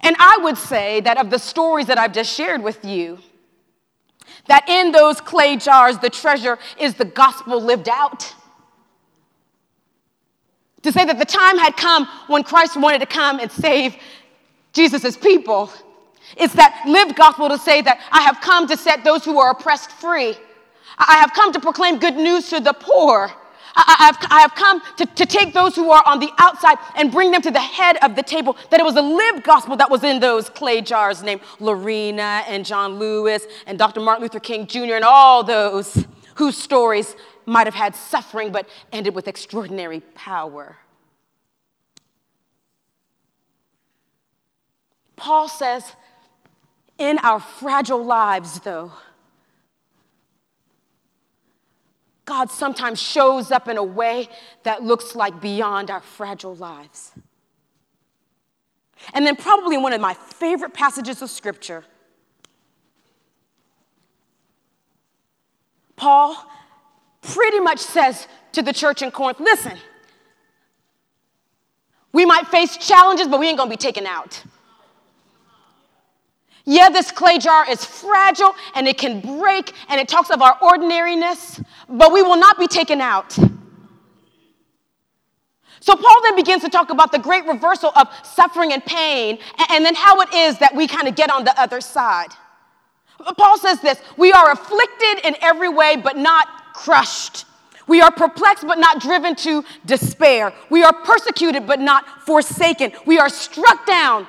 And 0.00 0.16
I 0.18 0.38
would 0.42 0.58
say 0.58 1.00
that 1.02 1.18
of 1.18 1.30
the 1.30 1.38
stories 1.38 1.86
that 1.86 1.98
I've 1.98 2.12
just 2.12 2.34
shared 2.34 2.64
with 2.64 2.84
you, 2.84 3.18
that 4.48 4.68
in 4.68 4.90
those 4.90 5.20
clay 5.20 5.56
jars, 5.56 5.98
the 5.98 6.10
treasure 6.10 6.58
is 6.80 6.94
the 6.94 7.04
gospel 7.04 7.62
lived 7.62 7.88
out. 7.88 8.34
To 10.82 10.90
say 10.90 11.04
that 11.04 11.18
the 11.18 11.24
time 11.24 11.58
had 11.58 11.76
come 11.76 12.06
when 12.26 12.42
Christ 12.42 12.76
wanted 12.76 12.98
to 13.00 13.06
come 13.06 13.38
and 13.38 13.50
save 13.50 13.96
Jesus' 14.76 15.16
people. 15.16 15.72
It's 16.36 16.54
that 16.54 16.84
lived 16.86 17.16
gospel 17.16 17.48
to 17.48 17.58
say 17.58 17.80
that 17.82 18.00
I 18.12 18.22
have 18.22 18.40
come 18.40 18.68
to 18.68 18.76
set 18.76 19.04
those 19.04 19.24
who 19.24 19.38
are 19.38 19.50
oppressed 19.50 19.90
free. 19.90 20.36
I 20.98 21.16
have 21.16 21.32
come 21.32 21.52
to 21.52 21.60
proclaim 21.60 21.98
good 21.98 22.16
news 22.16 22.50
to 22.50 22.60
the 22.60 22.74
poor. 22.74 23.32
I, 23.78 23.96
have, 23.98 24.18
I 24.30 24.40
have 24.40 24.54
come 24.54 24.80
to, 24.96 25.06
to 25.06 25.26
take 25.26 25.52
those 25.52 25.76
who 25.76 25.90
are 25.90 26.02
on 26.06 26.18
the 26.18 26.30
outside 26.38 26.78
and 26.94 27.12
bring 27.12 27.30
them 27.30 27.42
to 27.42 27.50
the 27.50 27.60
head 27.60 27.98
of 28.02 28.16
the 28.16 28.22
table. 28.22 28.56
That 28.70 28.80
it 28.80 28.84
was 28.84 28.96
a 28.96 29.02
lived 29.02 29.44
gospel 29.44 29.76
that 29.76 29.90
was 29.90 30.02
in 30.02 30.20
those 30.20 30.48
clay 30.48 30.80
jars 30.80 31.22
named 31.22 31.42
Lorena 31.60 32.42
and 32.46 32.64
John 32.64 32.98
Lewis 32.98 33.46
and 33.66 33.78
Dr. 33.78 34.00
Martin 34.00 34.22
Luther 34.22 34.40
King 34.40 34.66
Jr. 34.66 34.94
and 34.94 35.04
all 35.04 35.42
those 35.44 36.06
whose 36.36 36.56
stories 36.56 37.16
might 37.44 37.66
have 37.66 37.74
had 37.74 37.94
suffering 37.94 38.50
but 38.50 38.68
ended 38.92 39.14
with 39.14 39.28
extraordinary 39.28 40.00
power. 40.14 40.76
Paul 45.26 45.48
says, 45.48 45.82
in 46.98 47.18
our 47.18 47.40
fragile 47.40 48.04
lives, 48.04 48.60
though, 48.60 48.92
God 52.24 52.48
sometimes 52.48 53.02
shows 53.02 53.50
up 53.50 53.66
in 53.66 53.76
a 53.76 53.82
way 53.82 54.28
that 54.62 54.84
looks 54.84 55.16
like 55.16 55.40
beyond 55.40 55.90
our 55.90 55.98
fragile 55.98 56.54
lives. 56.54 57.10
And 59.14 59.26
then, 59.26 59.34
probably 59.34 59.76
one 59.76 59.92
of 59.92 60.00
my 60.00 60.14
favorite 60.14 60.72
passages 60.72 61.20
of 61.22 61.28
scripture, 61.28 61.84
Paul 65.96 66.36
pretty 67.20 67.58
much 67.58 67.80
says 67.80 68.28
to 68.52 68.62
the 68.62 68.72
church 68.72 69.02
in 69.02 69.10
Corinth 69.10 69.40
listen, 69.40 69.76
we 72.12 72.24
might 72.24 72.46
face 72.46 72.76
challenges, 72.76 73.26
but 73.26 73.40
we 73.40 73.48
ain't 73.48 73.58
gonna 73.58 73.68
be 73.68 73.76
taken 73.76 74.06
out. 74.06 74.40
Yeah, 76.66 76.88
this 76.88 77.12
clay 77.12 77.38
jar 77.38 77.68
is 77.70 77.84
fragile 77.84 78.52
and 78.74 78.88
it 78.88 78.98
can 78.98 79.20
break, 79.20 79.72
and 79.88 80.00
it 80.00 80.08
talks 80.08 80.30
of 80.30 80.42
our 80.42 80.58
ordinariness, 80.60 81.60
but 81.88 82.12
we 82.12 82.22
will 82.22 82.36
not 82.36 82.58
be 82.58 82.66
taken 82.66 83.00
out. 83.00 83.38
So, 85.78 85.94
Paul 85.94 86.22
then 86.24 86.34
begins 86.34 86.64
to 86.64 86.68
talk 86.68 86.90
about 86.90 87.12
the 87.12 87.20
great 87.20 87.46
reversal 87.46 87.92
of 87.94 88.08
suffering 88.24 88.72
and 88.72 88.84
pain, 88.84 89.38
and 89.70 89.84
then 89.84 89.94
how 89.94 90.20
it 90.20 90.34
is 90.34 90.58
that 90.58 90.74
we 90.74 90.88
kind 90.88 91.06
of 91.06 91.14
get 91.14 91.30
on 91.30 91.44
the 91.44 91.58
other 91.60 91.80
side. 91.80 92.30
Paul 93.38 93.56
says 93.58 93.80
this 93.80 94.00
We 94.16 94.32
are 94.32 94.50
afflicted 94.50 95.24
in 95.24 95.36
every 95.40 95.68
way, 95.68 95.94
but 95.96 96.16
not 96.16 96.48
crushed. 96.74 97.44
We 97.86 98.00
are 98.00 98.10
perplexed, 98.10 98.66
but 98.66 98.78
not 98.78 99.00
driven 99.00 99.36
to 99.36 99.64
despair. 99.84 100.52
We 100.70 100.82
are 100.82 100.92
persecuted, 100.92 101.68
but 101.68 101.78
not 101.78 102.22
forsaken. 102.26 102.92
We 103.06 103.18
are 103.18 103.28
struck 103.28 103.86
down, 103.86 104.26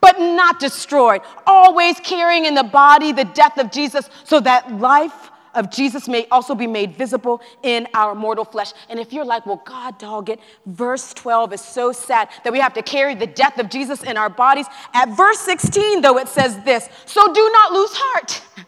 but 0.00 0.20
not 0.20 0.60
destroyed, 0.60 1.22
always 1.46 1.98
carrying 2.00 2.44
in 2.44 2.54
the 2.54 2.62
body 2.62 3.12
the 3.12 3.24
death 3.24 3.58
of 3.58 3.70
Jesus 3.70 4.08
so 4.24 4.40
that 4.40 4.78
life 4.78 5.30
of 5.54 5.70
Jesus 5.70 6.08
may 6.08 6.26
also 6.30 6.54
be 6.54 6.66
made 6.66 6.96
visible 6.96 7.40
in 7.62 7.88
our 7.94 8.14
mortal 8.14 8.44
flesh. 8.44 8.72
And 8.88 9.00
if 9.00 9.12
you're 9.12 9.24
like, 9.24 9.44
well, 9.44 9.62
God 9.64 9.98
dog 9.98 10.30
it, 10.30 10.40
verse 10.66 11.12
12 11.14 11.54
is 11.54 11.60
so 11.60 11.92
sad 11.92 12.28
that 12.44 12.52
we 12.52 12.60
have 12.60 12.74
to 12.74 12.82
carry 12.82 13.14
the 13.14 13.26
death 13.26 13.58
of 13.58 13.68
Jesus 13.68 14.02
in 14.02 14.16
our 14.16 14.30
bodies. 14.30 14.66
At 14.94 15.16
verse 15.16 15.38
16, 15.40 16.00
though, 16.00 16.18
it 16.18 16.28
says 16.28 16.58
this 16.64 16.88
So 17.06 17.32
do 17.32 17.50
not 17.52 17.72
lose 17.72 17.90
heart. 17.92 18.42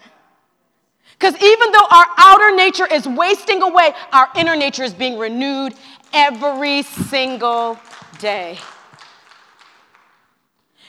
Because 1.19 1.35
even 1.43 1.71
though 1.73 1.87
our 1.91 2.07
outer 2.17 2.57
nature 2.57 2.87
is 2.87 3.07
wasting 3.07 3.61
away, 3.61 3.93
our 4.11 4.29
inner 4.37 4.57
nature 4.57 4.85
is 4.85 4.95
being 4.95 5.19
renewed 5.19 5.75
every 6.15 6.83
single 6.83 7.79
day. 8.19 8.59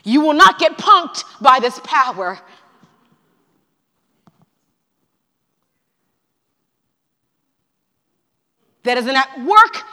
You 0.03 0.22
will 0.22 0.34
not 0.34 0.60
get 0.60 0.77
punked 0.77 1.24
by 1.39 1.60
this 1.60 1.79
power. 1.84 2.39
That 8.84 8.98
is 8.98 9.05
at 9.08 9.43
work 9.46 9.84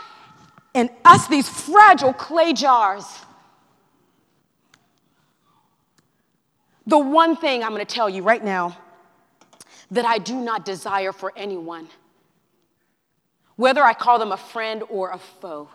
in 0.73 0.91
us, 1.05 1.29
these 1.29 1.49
fragile 1.49 2.13
clay 2.13 2.53
jars. 2.53 3.05
The 6.87 6.99
one 6.99 7.37
thing 7.37 7.63
I'm 7.63 7.71
going 7.71 7.85
to 7.85 7.95
tell 7.95 8.09
you 8.09 8.23
right 8.23 8.43
now 8.43 8.79
that 9.91 10.07
I 10.07 10.19
do 10.19 10.37
not 10.37 10.65
desire 10.65 11.13
for 11.13 11.33
anyone, 11.37 11.89
whether 13.57 13.83
I 13.83 13.93
call 13.93 14.19
them 14.19 14.33
a 14.33 14.39
friend 14.39 14.83
or 14.89 15.11
a 15.11 15.19
foe, 15.19 15.69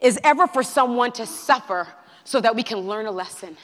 is 0.00 0.18
ever 0.22 0.46
for 0.46 0.62
someone 0.62 1.12
to 1.12 1.24
suffer 1.24 1.88
so 2.24 2.40
that 2.40 2.56
we 2.56 2.62
can 2.62 2.78
learn 2.78 3.06
a 3.06 3.10
lesson. 3.10 3.56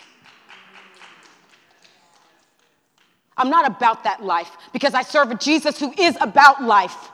I'm 3.36 3.48
not 3.48 3.66
about 3.66 4.04
that 4.04 4.22
life 4.22 4.50
because 4.72 4.92
I 4.92 5.02
serve 5.02 5.30
a 5.30 5.34
Jesus 5.34 5.78
who 5.78 5.92
is 5.98 6.16
about 6.20 6.62
life. 6.62 7.10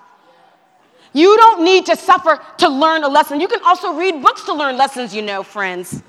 You 1.13 1.37
don't 1.37 1.65
need 1.65 1.87
to 1.87 1.97
suffer 1.97 2.41
to 2.59 2.69
learn 2.69 3.05
a 3.05 3.09
lesson. 3.09 3.41
You 3.41 3.49
can 3.49 3.63
also 3.65 3.95
read 3.95 4.21
books 4.21 4.43
to 4.45 4.53
learn 4.53 4.77
lessons, 4.77 5.15
you 5.15 5.23
know, 5.23 5.43
friends. 5.43 6.03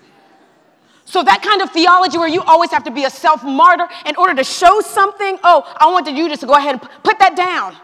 So, 1.05 1.23
that 1.23 1.41
kind 1.41 1.61
of 1.61 1.71
theology 1.71 2.17
where 2.17 2.27
you 2.27 2.41
always 2.41 2.69
have 2.71 2.83
to 2.83 2.91
be 2.91 3.05
a 3.05 3.09
self 3.09 3.41
martyr 3.41 3.87
in 4.05 4.17
order 4.17 4.35
to 4.35 4.43
show 4.43 4.81
something, 4.81 5.39
oh, 5.43 5.63
I 5.77 5.89
wanted 5.89 6.17
you 6.17 6.27
just 6.27 6.41
to 6.41 6.47
go 6.47 6.55
ahead 6.55 6.73
and 6.73 6.81
put 7.03 7.17
that 7.19 7.37
down. 7.37 7.77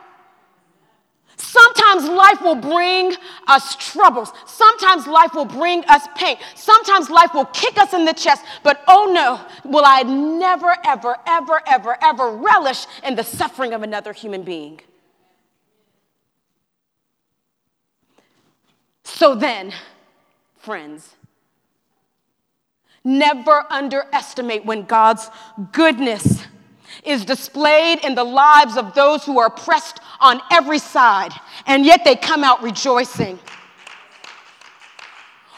Sometimes 1.38 1.83
life 2.01 2.41
will 2.41 2.56
bring 2.56 3.15
us 3.47 3.75
troubles. 3.75 4.32
Sometimes 4.45 5.08
life 5.08 5.34
will 5.34 5.45
bring 5.45 5.84
us 5.86 6.08
pain. 6.15 6.38
Sometimes 6.56 7.10
life 7.10 7.34
will 7.34 7.45
kick 7.45 7.77
us 7.77 7.93
in 7.93 8.06
the 8.06 8.13
chest. 8.13 8.43
But 8.63 8.84
oh 8.88 9.12
no, 9.13 9.39
will 9.69 9.84
I 9.86 10.03
never, 10.03 10.75
ever, 10.86 11.17
ever, 11.25 11.62
ever, 11.67 11.97
ever 12.01 12.32
relish 12.32 12.86
in 13.03 13.15
the 13.15 13.23
suffering 13.23 13.73
of 13.73 13.84
another 13.84 14.13
human 14.13 14.43
being. 14.43 14.79
So 19.03 19.36
then, 19.36 19.73
friends, 20.58 21.15
never 23.03 23.65
underestimate 23.69 24.65
when 24.65 24.84
God's 24.84 25.29
goodness 25.71 26.45
is 27.03 27.25
displayed 27.25 28.03
in 28.03 28.15
the 28.15 28.23
lives 28.23 28.77
of 28.77 28.93
those 28.93 29.23
who 29.23 29.39
are 29.39 29.47
oppressed 29.47 29.99
on 30.19 30.41
every 30.51 30.79
side, 30.79 31.32
and 31.65 31.86
yet 31.86 32.03
they 32.03 32.15
come 32.15 32.43
out 32.43 32.62
rejoicing. 32.63 33.39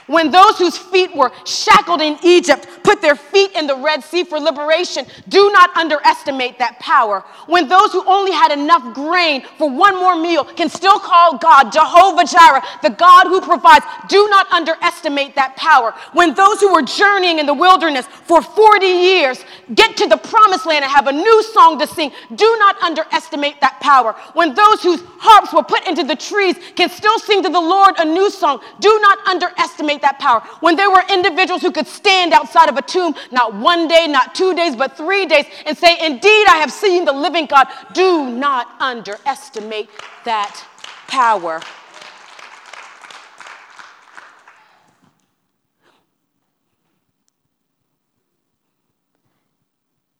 When 0.08 0.30
those 0.30 0.60
whose 0.60 0.78
feet 0.78 1.16
were 1.16 1.32
shackled 1.46 2.02
in 2.02 2.18
Egypt 2.24 2.68
put 2.84 3.02
their 3.02 3.16
feet 3.16 3.52
in 3.56 3.66
the 3.66 3.76
Red 3.76 4.04
Sea 4.04 4.24
for 4.24 4.40
liberation, 4.40 5.06
do 5.28 5.52
not 5.52 5.76
underestimate 5.76 6.60
that 6.60 6.80
power. 6.80 7.22
When 7.48 7.68
those 7.68 7.92
who 7.92 8.04
only 8.06 8.32
had 8.32 8.52
enough 8.52 8.94
grain 8.94 9.44
for 9.58 9.70
one 9.70 9.96
more 9.96 10.16
meal 10.16 10.44
can 10.46 10.70
still 10.70 11.00
call 11.00 11.38
God 11.38 11.72
Jehovah 11.72 12.26
Jireh, 12.26 12.62
the 12.84 12.92
God 12.92 13.26
who 13.26 13.42
provides, 13.42 13.86
do 14.08 14.28
not 14.30 14.52
underestimate 14.52 15.34
that 15.36 15.56
power. 15.56 15.94
When 16.14 16.36
those 16.36 16.60
who 16.60 16.72
were 16.72 16.84
journeying 16.84 17.40
in 17.40 17.48
the 17.48 17.54
wilderness 17.54 18.06
for 18.06 18.42
40 18.42 18.86
years 18.86 19.44
get 19.74 19.98
to 19.98 20.08
the 20.08 20.18
promised 20.18 20.68
land 20.68 20.84
and 20.84 20.92
have 20.92 21.08
a 21.08 21.12
new 21.12 21.44
song 21.44 21.80
to 21.80 21.88
sing, 21.88 22.12
do 22.36 22.56
not 22.60 22.80
underestimate 22.84 23.60
that 23.62 23.80
power. 23.82 24.14
When 24.34 24.54
those 24.54 24.84
whose 24.84 25.02
harps 25.18 25.52
were 25.52 25.64
put 25.64 25.88
into 25.88 26.04
the 26.04 26.16
trees 26.16 26.56
can 26.76 26.90
still 26.90 27.18
sing 27.20 27.42
to 27.42 27.50
the 27.50 27.60
Lord 27.60 27.96
a 27.98 28.06
new 28.06 28.30
song, 28.30 28.62
do 28.80 29.00
not 29.02 29.18
underestimate 29.28 29.95
that 30.02 30.20
power. 30.20 30.42
When 30.60 30.76
there 30.76 30.90
were 30.90 31.04
individuals 31.10 31.62
who 31.62 31.72
could 31.72 31.88
stand 31.88 32.34
outside 32.34 32.70
of 32.70 32.78
a 32.78 32.82
tomb, 32.82 33.16
not 33.32 33.54
one 33.54 33.88
day, 33.88 34.08
not 34.08 34.36
two 34.36 34.54
days, 34.54 34.76
but 34.76 34.98
three 34.98 35.26
days, 35.26 35.46
and 35.66 35.78
say, 35.78 35.98
Indeed, 36.06 36.48
I 36.48 36.58
have 36.58 36.72
seen 36.72 37.06
the 37.06 37.14
living 37.14 37.46
God, 37.46 37.68
do 37.94 38.30
not 38.30 38.70
underestimate 38.80 39.90
that 40.26 40.64
power. 41.08 41.62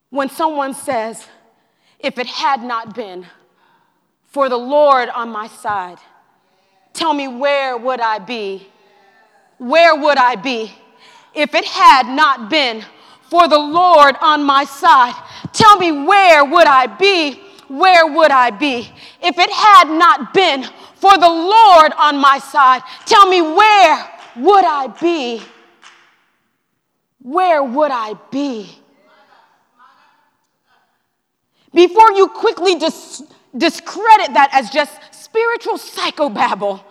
When 0.10 0.30
someone 0.30 0.74
says, 0.74 1.28
If 2.00 2.18
it 2.18 2.28
had 2.28 2.64
not 2.64 2.96
been 2.96 3.26
for 4.28 4.48
the 4.48 4.58
Lord 4.58 5.10
on 5.10 5.30
my 5.30 5.48
side, 5.48 5.98
tell 6.94 7.14
me 7.14 7.28
where 7.28 7.78
would 7.78 8.00
I 8.00 8.20
be? 8.20 8.68
Where 9.58 9.96
would 9.96 10.18
I 10.18 10.36
be 10.36 10.72
if 11.34 11.54
it 11.54 11.66
had 11.66 12.08
not 12.08 12.50
been 12.50 12.84
for 13.30 13.48
the 13.48 13.58
Lord 13.58 14.16
on 14.22 14.44
my 14.44 14.66
side? 14.66 15.16
Tell 15.54 15.78
me, 15.78 15.92
where 15.92 16.44
would 16.46 16.68
I 16.68 16.88
be? 16.88 17.42
Where 17.68 18.06
would 18.06 18.32
I 18.32 18.52
be 18.52 18.90
if 19.24 19.38
it 19.38 19.50
had 19.50 19.90
not 19.90 20.34
been 20.34 20.64
for 20.96 21.18
the 21.18 21.30
Lord 21.30 21.94
on 21.98 22.18
my 22.18 22.38
side? 22.40 22.84
Tell 23.06 23.28
me, 23.28 23.42
where 23.42 24.12
would 24.36 24.66
I 24.66 24.88
be? 25.02 25.42
Where 27.22 27.64
would 27.64 27.92
I 27.92 28.14
be? 28.30 28.70
Before 31.74 32.12
you 32.12 32.28
quickly 32.30 32.76
dis- 32.76 33.24
discredit 33.58 34.34
that 34.34 34.50
as 34.54 34.70
just 34.70 34.94
spiritual 35.12 35.78
psychobabble, 35.78 36.82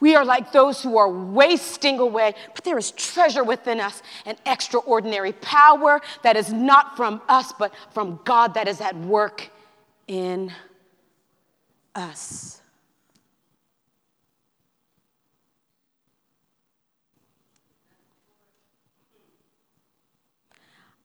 we 0.00 0.16
are 0.16 0.24
like 0.24 0.52
those 0.52 0.82
who 0.82 0.96
are 0.96 1.10
wasting 1.10 1.98
away, 1.98 2.34
but 2.54 2.64
there 2.64 2.78
is 2.78 2.90
treasure 2.92 3.44
within 3.44 3.80
us, 3.80 4.02
an 4.26 4.36
extraordinary 4.46 5.32
power 5.32 6.00
that 6.22 6.36
is 6.36 6.52
not 6.52 6.96
from 6.96 7.20
us, 7.28 7.52
but 7.58 7.72
from 7.92 8.18
God 8.24 8.54
that 8.54 8.66
is 8.66 8.80
at 8.80 8.96
work 8.96 9.50
in 10.08 10.52
us. 11.94 12.60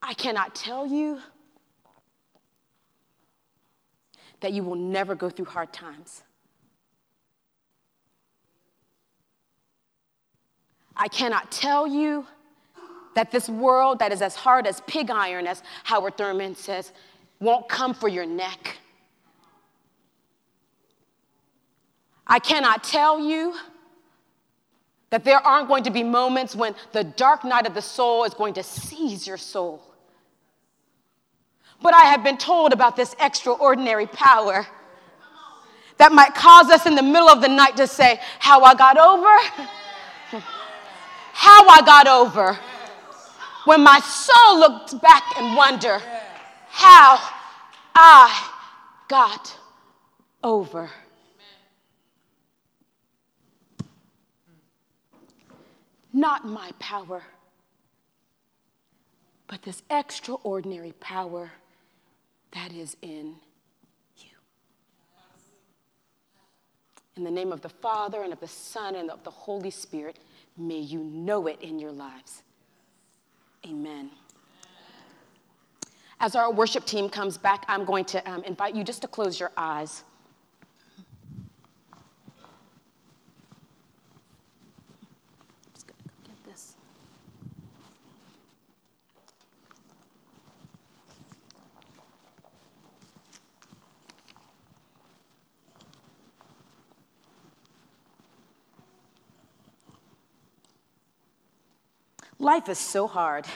I 0.02 0.14
cannot 0.14 0.54
tell 0.54 0.86
you 0.86 1.20
that 4.42 4.54
you 4.54 4.64
will 4.64 4.76
never 4.76 5.16
go 5.16 5.30
through 5.30 5.46
hard 5.46 5.74
times. 5.74 6.22
I 10.96 11.08
cannot 11.08 11.52
tell 11.52 11.88
you 11.88 12.26
that 13.16 13.32
this 13.32 13.50
world 13.50 14.00
that 14.00 14.12
is 14.12 14.22
as 14.22 14.36
hard 14.36 14.68
as 14.68 14.82
pig 14.82 15.10
iron, 15.10 15.48
as 15.48 15.64
Howard 15.84 16.18
Thurman 16.18 16.56
says, 16.56 16.92
won't 17.40 17.68
come 17.68 17.94
for 17.94 18.08
your 18.08 18.26
neck. 18.26 18.78
I 22.28 22.40
cannot 22.40 22.84
tell 22.84 23.20
you 23.20 23.56
that 25.10 25.24
there 25.24 25.38
aren't 25.38 25.68
going 25.68 25.84
to 25.84 25.92
be 25.92 26.04
moments 26.04 26.56
when 26.56 26.76
the 26.92 27.04
dark 27.04 27.44
night 27.44 27.68
of 27.68 27.74
the 27.74 27.82
soul 27.82 28.24
is 28.24 28.34
going 28.34 28.54
to 28.56 28.64
seize 28.64 29.28
your 29.28 29.38
soul. 29.38 29.82
But 31.82 31.94
I 31.94 32.02
have 32.02 32.24
been 32.24 32.38
told 32.38 32.74
about 32.74 32.96
this 32.96 33.16
extraordinary 33.20 34.08
power 34.08 34.66
that 35.98 36.12
might 36.12 36.34
cause 36.34 36.70
us 36.70 36.86
in 36.86 36.96
the 36.96 37.04
middle 37.04 37.30
of 37.30 37.42
the 37.42 37.48
night 37.48 37.78
to 37.78 37.88
say, 37.88 38.20
How 38.40 38.64
I 38.64 38.76
got 38.76 38.98
over 38.98 40.44
how 41.36 41.68
I 41.68 41.82
got 41.82 42.08
over. 42.08 42.58
When 43.66 43.82
my 43.84 44.00
soul 44.00 44.60
looked 44.60 45.02
back 45.02 45.24
and 45.38 45.58
wondered 45.58 46.02
how 46.70 47.20
I 47.94 48.50
got 49.10 49.58
over. 50.44 50.90
Not 56.14 56.48
my 56.48 56.72
power, 56.80 57.24
but 59.48 59.62
this 59.64 59.84
extraordinary 59.90 60.94
power 61.02 61.52
that 62.52 62.72
is 62.72 62.96
in 63.02 63.36
you. 64.18 64.30
In 67.18 67.26
the 67.26 67.32
name 67.32 67.52
of 67.52 67.60
the 67.60 67.70
Father, 67.70 68.24
and 68.24 68.32
of 68.32 68.40
the 68.40 68.48
Son, 68.48 68.96
and 68.96 69.12
of 69.12 69.26
the 69.26 69.32
Holy 69.32 69.72
Spirit. 69.72 70.18
May 70.58 70.80
you 70.80 71.00
know 71.04 71.48
it 71.48 71.62
in 71.62 71.80
your 71.80 71.92
lives. 71.92 72.44
Amen. 73.66 74.10
As 76.20 76.36
our 76.36 76.52
worship 76.52 76.86
team 76.86 77.10
comes 77.10 77.38
back, 77.38 77.66
I'm 77.68 77.84
going 77.84 78.06
to 78.06 78.30
um, 78.30 78.44
invite 78.44 78.76
you 78.76 78.84
just 78.84 79.02
to 79.02 79.08
close 79.08 79.40
your 79.40 79.52
eyes. 79.58 80.04
Life 102.46 102.70
is 102.70 102.78
so 102.78 103.08
hard. 103.08 103.48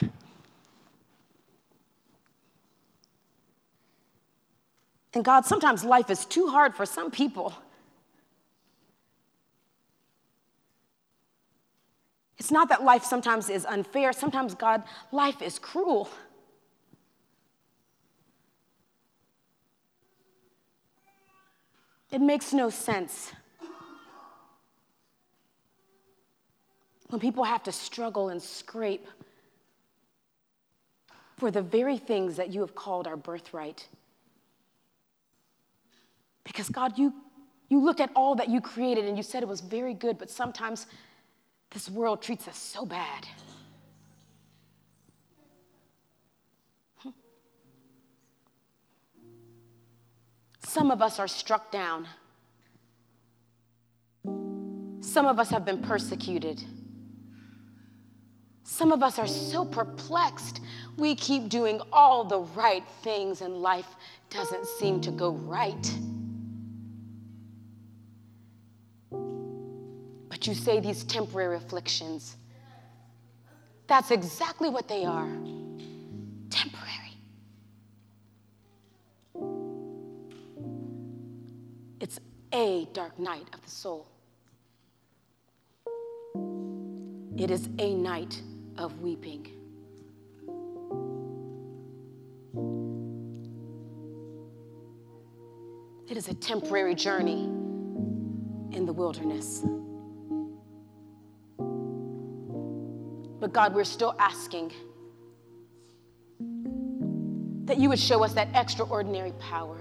And 5.14 5.24
God, 5.24 5.46
sometimes 5.46 5.84
life 5.84 6.10
is 6.10 6.24
too 6.24 6.48
hard 6.48 6.74
for 6.74 6.84
some 6.84 7.12
people. 7.12 7.54
It's 12.36 12.50
not 12.50 12.68
that 12.70 12.82
life 12.82 13.04
sometimes 13.04 13.48
is 13.48 13.64
unfair, 13.64 14.12
sometimes, 14.12 14.56
God, 14.56 14.82
life 15.12 15.40
is 15.40 15.60
cruel. 15.60 16.10
It 22.10 22.20
makes 22.20 22.52
no 22.52 22.70
sense. 22.70 23.30
When 27.10 27.20
people 27.20 27.44
have 27.44 27.62
to 27.64 27.72
struggle 27.72 28.28
and 28.28 28.40
scrape 28.40 29.06
for 31.36 31.50
the 31.50 31.60
very 31.60 31.98
things 31.98 32.36
that 32.36 32.52
you 32.52 32.60
have 32.60 32.74
called 32.74 33.06
our 33.06 33.16
birthright. 33.16 33.86
Because, 36.44 36.68
God, 36.68 36.98
you, 36.98 37.12
you 37.68 37.80
looked 37.80 38.00
at 38.00 38.10
all 38.14 38.36
that 38.36 38.48
you 38.48 38.60
created 38.60 39.06
and 39.06 39.16
you 39.16 39.22
said 39.22 39.42
it 39.42 39.48
was 39.48 39.60
very 39.60 39.94
good, 39.94 40.18
but 40.18 40.30
sometimes 40.30 40.86
this 41.70 41.90
world 41.90 42.22
treats 42.22 42.46
us 42.46 42.56
so 42.56 42.86
bad. 42.86 43.26
Some 50.64 50.92
of 50.92 51.02
us 51.02 51.18
are 51.18 51.26
struck 51.26 51.72
down. 51.72 52.06
Some 55.00 55.26
of 55.26 55.40
us 55.40 55.50
have 55.50 55.64
been 55.64 55.82
persecuted. 55.82 56.62
Some 58.70 58.92
of 58.92 59.02
us 59.02 59.18
are 59.18 59.26
so 59.26 59.64
perplexed. 59.64 60.60
We 60.96 61.16
keep 61.16 61.48
doing 61.48 61.80
all 61.92 62.22
the 62.22 62.38
right 62.38 62.84
things 63.02 63.40
and 63.40 63.56
life 63.56 63.96
doesn't 64.30 64.64
seem 64.64 65.00
to 65.00 65.10
go 65.10 65.32
right. 65.32 65.98
But 70.28 70.46
you 70.46 70.54
say 70.54 70.78
these 70.78 71.02
temporary 71.02 71.56
afflictions. 71.56 72.36
That's 73.88 74.12
exactly 74.12 74.70
what 74.70 74.86
they 74.86 75.04
are 75.04 75.28
temporary. 76.48 77.16
It's 81.98 82.20
a 82.52 82.86
dark 82.92 83.18
night 83.18 83.48
of 83.52 83.62
the 83.62 83.70
soul. 83.70 84.06
It 87.36 87.50
is 87.50 87.68
a 87.80 87.94
night 87.94 88.40
of 88.78 89.00
weeping. 89.00 89.46
It 96.08 96.16
is 96.16 96.26
a 96.28 96.34
temporary 96.34 96.96
journey 96.96 97.44
in 98.72 98.84
the 98.84 98.92
wilderness. 98.92 99.64
But 103.38 103.52
God, 103.52 103.74
we're 103.74 103.84
still 103.84 104.14
asking 104.18 104.72
that 107.66 107.78
you 107.78 107.88
would 107.88 108.00
show 108.00 108.24
us 108.24 108.34
that 108.34 108.48
extraordinary 108.54 109.32
power 109.38 109.80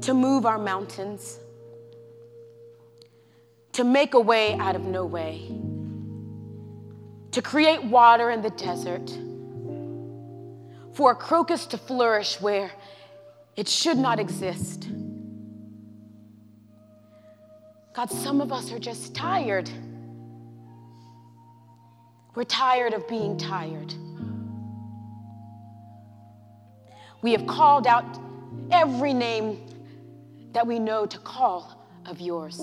to 0.00 0.12
move 0.12 0.44
our 0.44 0.58
mountains, 0.58 1.38
to 3.72 3.84
make 3.84 4.14
a 4.14 4.20
way 4.20 4.54
out 4.54 4.74
of 4.74 4.82
no 4.82 5.06
way 5.06 5.61
to 7.32 7.42
create 7.42 7.82
water 7.82 8.30
in 8.30 8.42
the 8.42 8.50
desert, 8.50 9.10
for 10.94 11.12
a 11.12 11.14
crocus 11.14 11.66
to 11.66 11.78
flourish 11.78 12.40
where 12.40 12.70
it 13.56 13.66
should 13.68 13.96
not 13.96 14.20
exist. 14.20 14.88
God, 17.94 18.10
some 18.10 18.40
of 18.40 18.52
us 18.52 18.72
are 18.72 18.78
just 18.78 19.14
tired. 19.14 19.70
We're 22.34 22.44
tired 22.44 22.94
of 22.94 23.06
being 23.08 23.36
tired. 23.36 23.92
We 27.22 27.32
have 27.32 27.46
called 27.46 27.86
out 27.86 28.18
every 28.70 29.12
name 29.12 29.60
that 30.52 30.66
we 30.66 30.78
know 30.78 31.06
to 31.06 31.18
call 31.18 31.86
of 32.06 32.20
yours. 32.20 32.60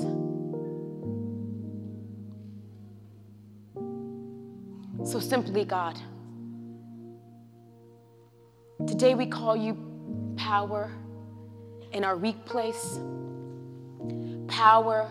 So 5.09 5.19
simply, 5.19 5.65
God, 5.65 5.99
today 8.87 9.15
we 9.15 9.25
call 9.25 9.55
you 9.55 9.75
power 10.37 10.91
in 11.91 12.03
our 12.03 12.15
weak 12.15 12.45
place, 12.45 12.99
power 14.47 15.09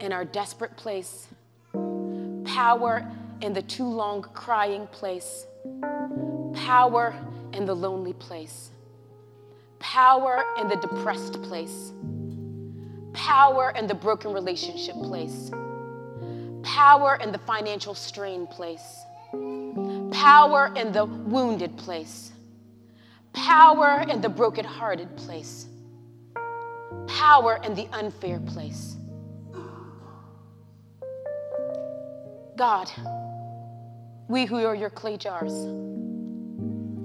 in 0.00 0.14
our 0.14 0.24
desperate 0.24 0.74
place, 0.78 1.28
power 2.46 3.06
in 3.42 3.52
the 3.52 3.60
too 3.60 3.86
long 3.86 4.22
crying 4.22 4.86
place, 4.86 5.44
power 6.54 7.14
in 7.52 7.66
the 7.66 7.76
lonely 7.76 8.14
place, 8.14 8.70
power 9.80 10.44
in 10.58 10.66
the 10.66 10.76
depressed 10.76 11.42
place, 11.42 11.92
power 13.12 13.74
in 13.76 13.86
the 13.86 13.94
broken 13.94 14.32
relationship 14.32 14.94
place, 14.94 15.50
power 16.62 17.18
in 17.22 17.32
the 17.32 17.40
financial 17.46 17.94
strain 17.94 18.46
place, 18.46 19.02
power 20.12 20.72
in 20.76 20.92
the 20.92 21.04
wounded 21.04 21.76
place, 21.76 22.32
power 23.32 24.04
in 24.08 24.20
the 24.20 24.28
brokenhearted 24.28 25.16
place, 25.16 25.66
power 27.06 27.60
in 27.64 27.74
the 27.74 27.86
unfair 27.92 28.40
place. 28.40 28.96
God, 32.56 32.90
we 34.28 34.46
who 34.46 34.64
are 34.64 34.74
your 34.74 34.90
clay 34.90 35.16
jars 35.16 35.52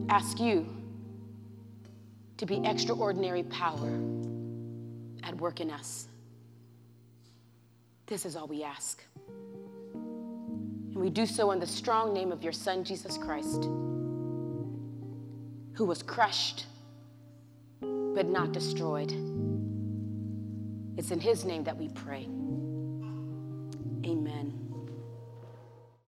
ask 0.09 0.39
you 0.39 0.67
to 2.37 2.45
be 2.45 2.61
extraordinary 2.65 3.43
power 3.43 3.99
at 5.23 5.35
work 5.37 5.59
in 5.59 5.69
us. 5.69 6.07
This 8.07 8.25
is 8.25 8.35
all 8.35 8.47
we 8.47 8.63
ask. 8.63 9.03
And 10.93 10.97
we 10.97 11.09
do 11.09 11.25
so 11.25 11.51
in 11.51 11.59
the 11.59 11.67
strong 11.67 12.13
name 12.13 12.31
of 12.31 12.43
your 12.43 12.53
Son, 12.53 12.83
Jesus 12.83 13.17
Christ, 13.17 13.63
who 15.73 15.85
was 15.85 16.03
crushed 16.03 16.65
but 18.13 18.27
not 18.27 18.51
destroyed. 18.51 19.11
It's 20.97 21.11
in 21.11 21.19
his 21.19 21.45
name 21.45 21.63
that 21.63 21.77
we 21.77 21.87
pray. 21.89 22.27
Amen. 24.05 24.60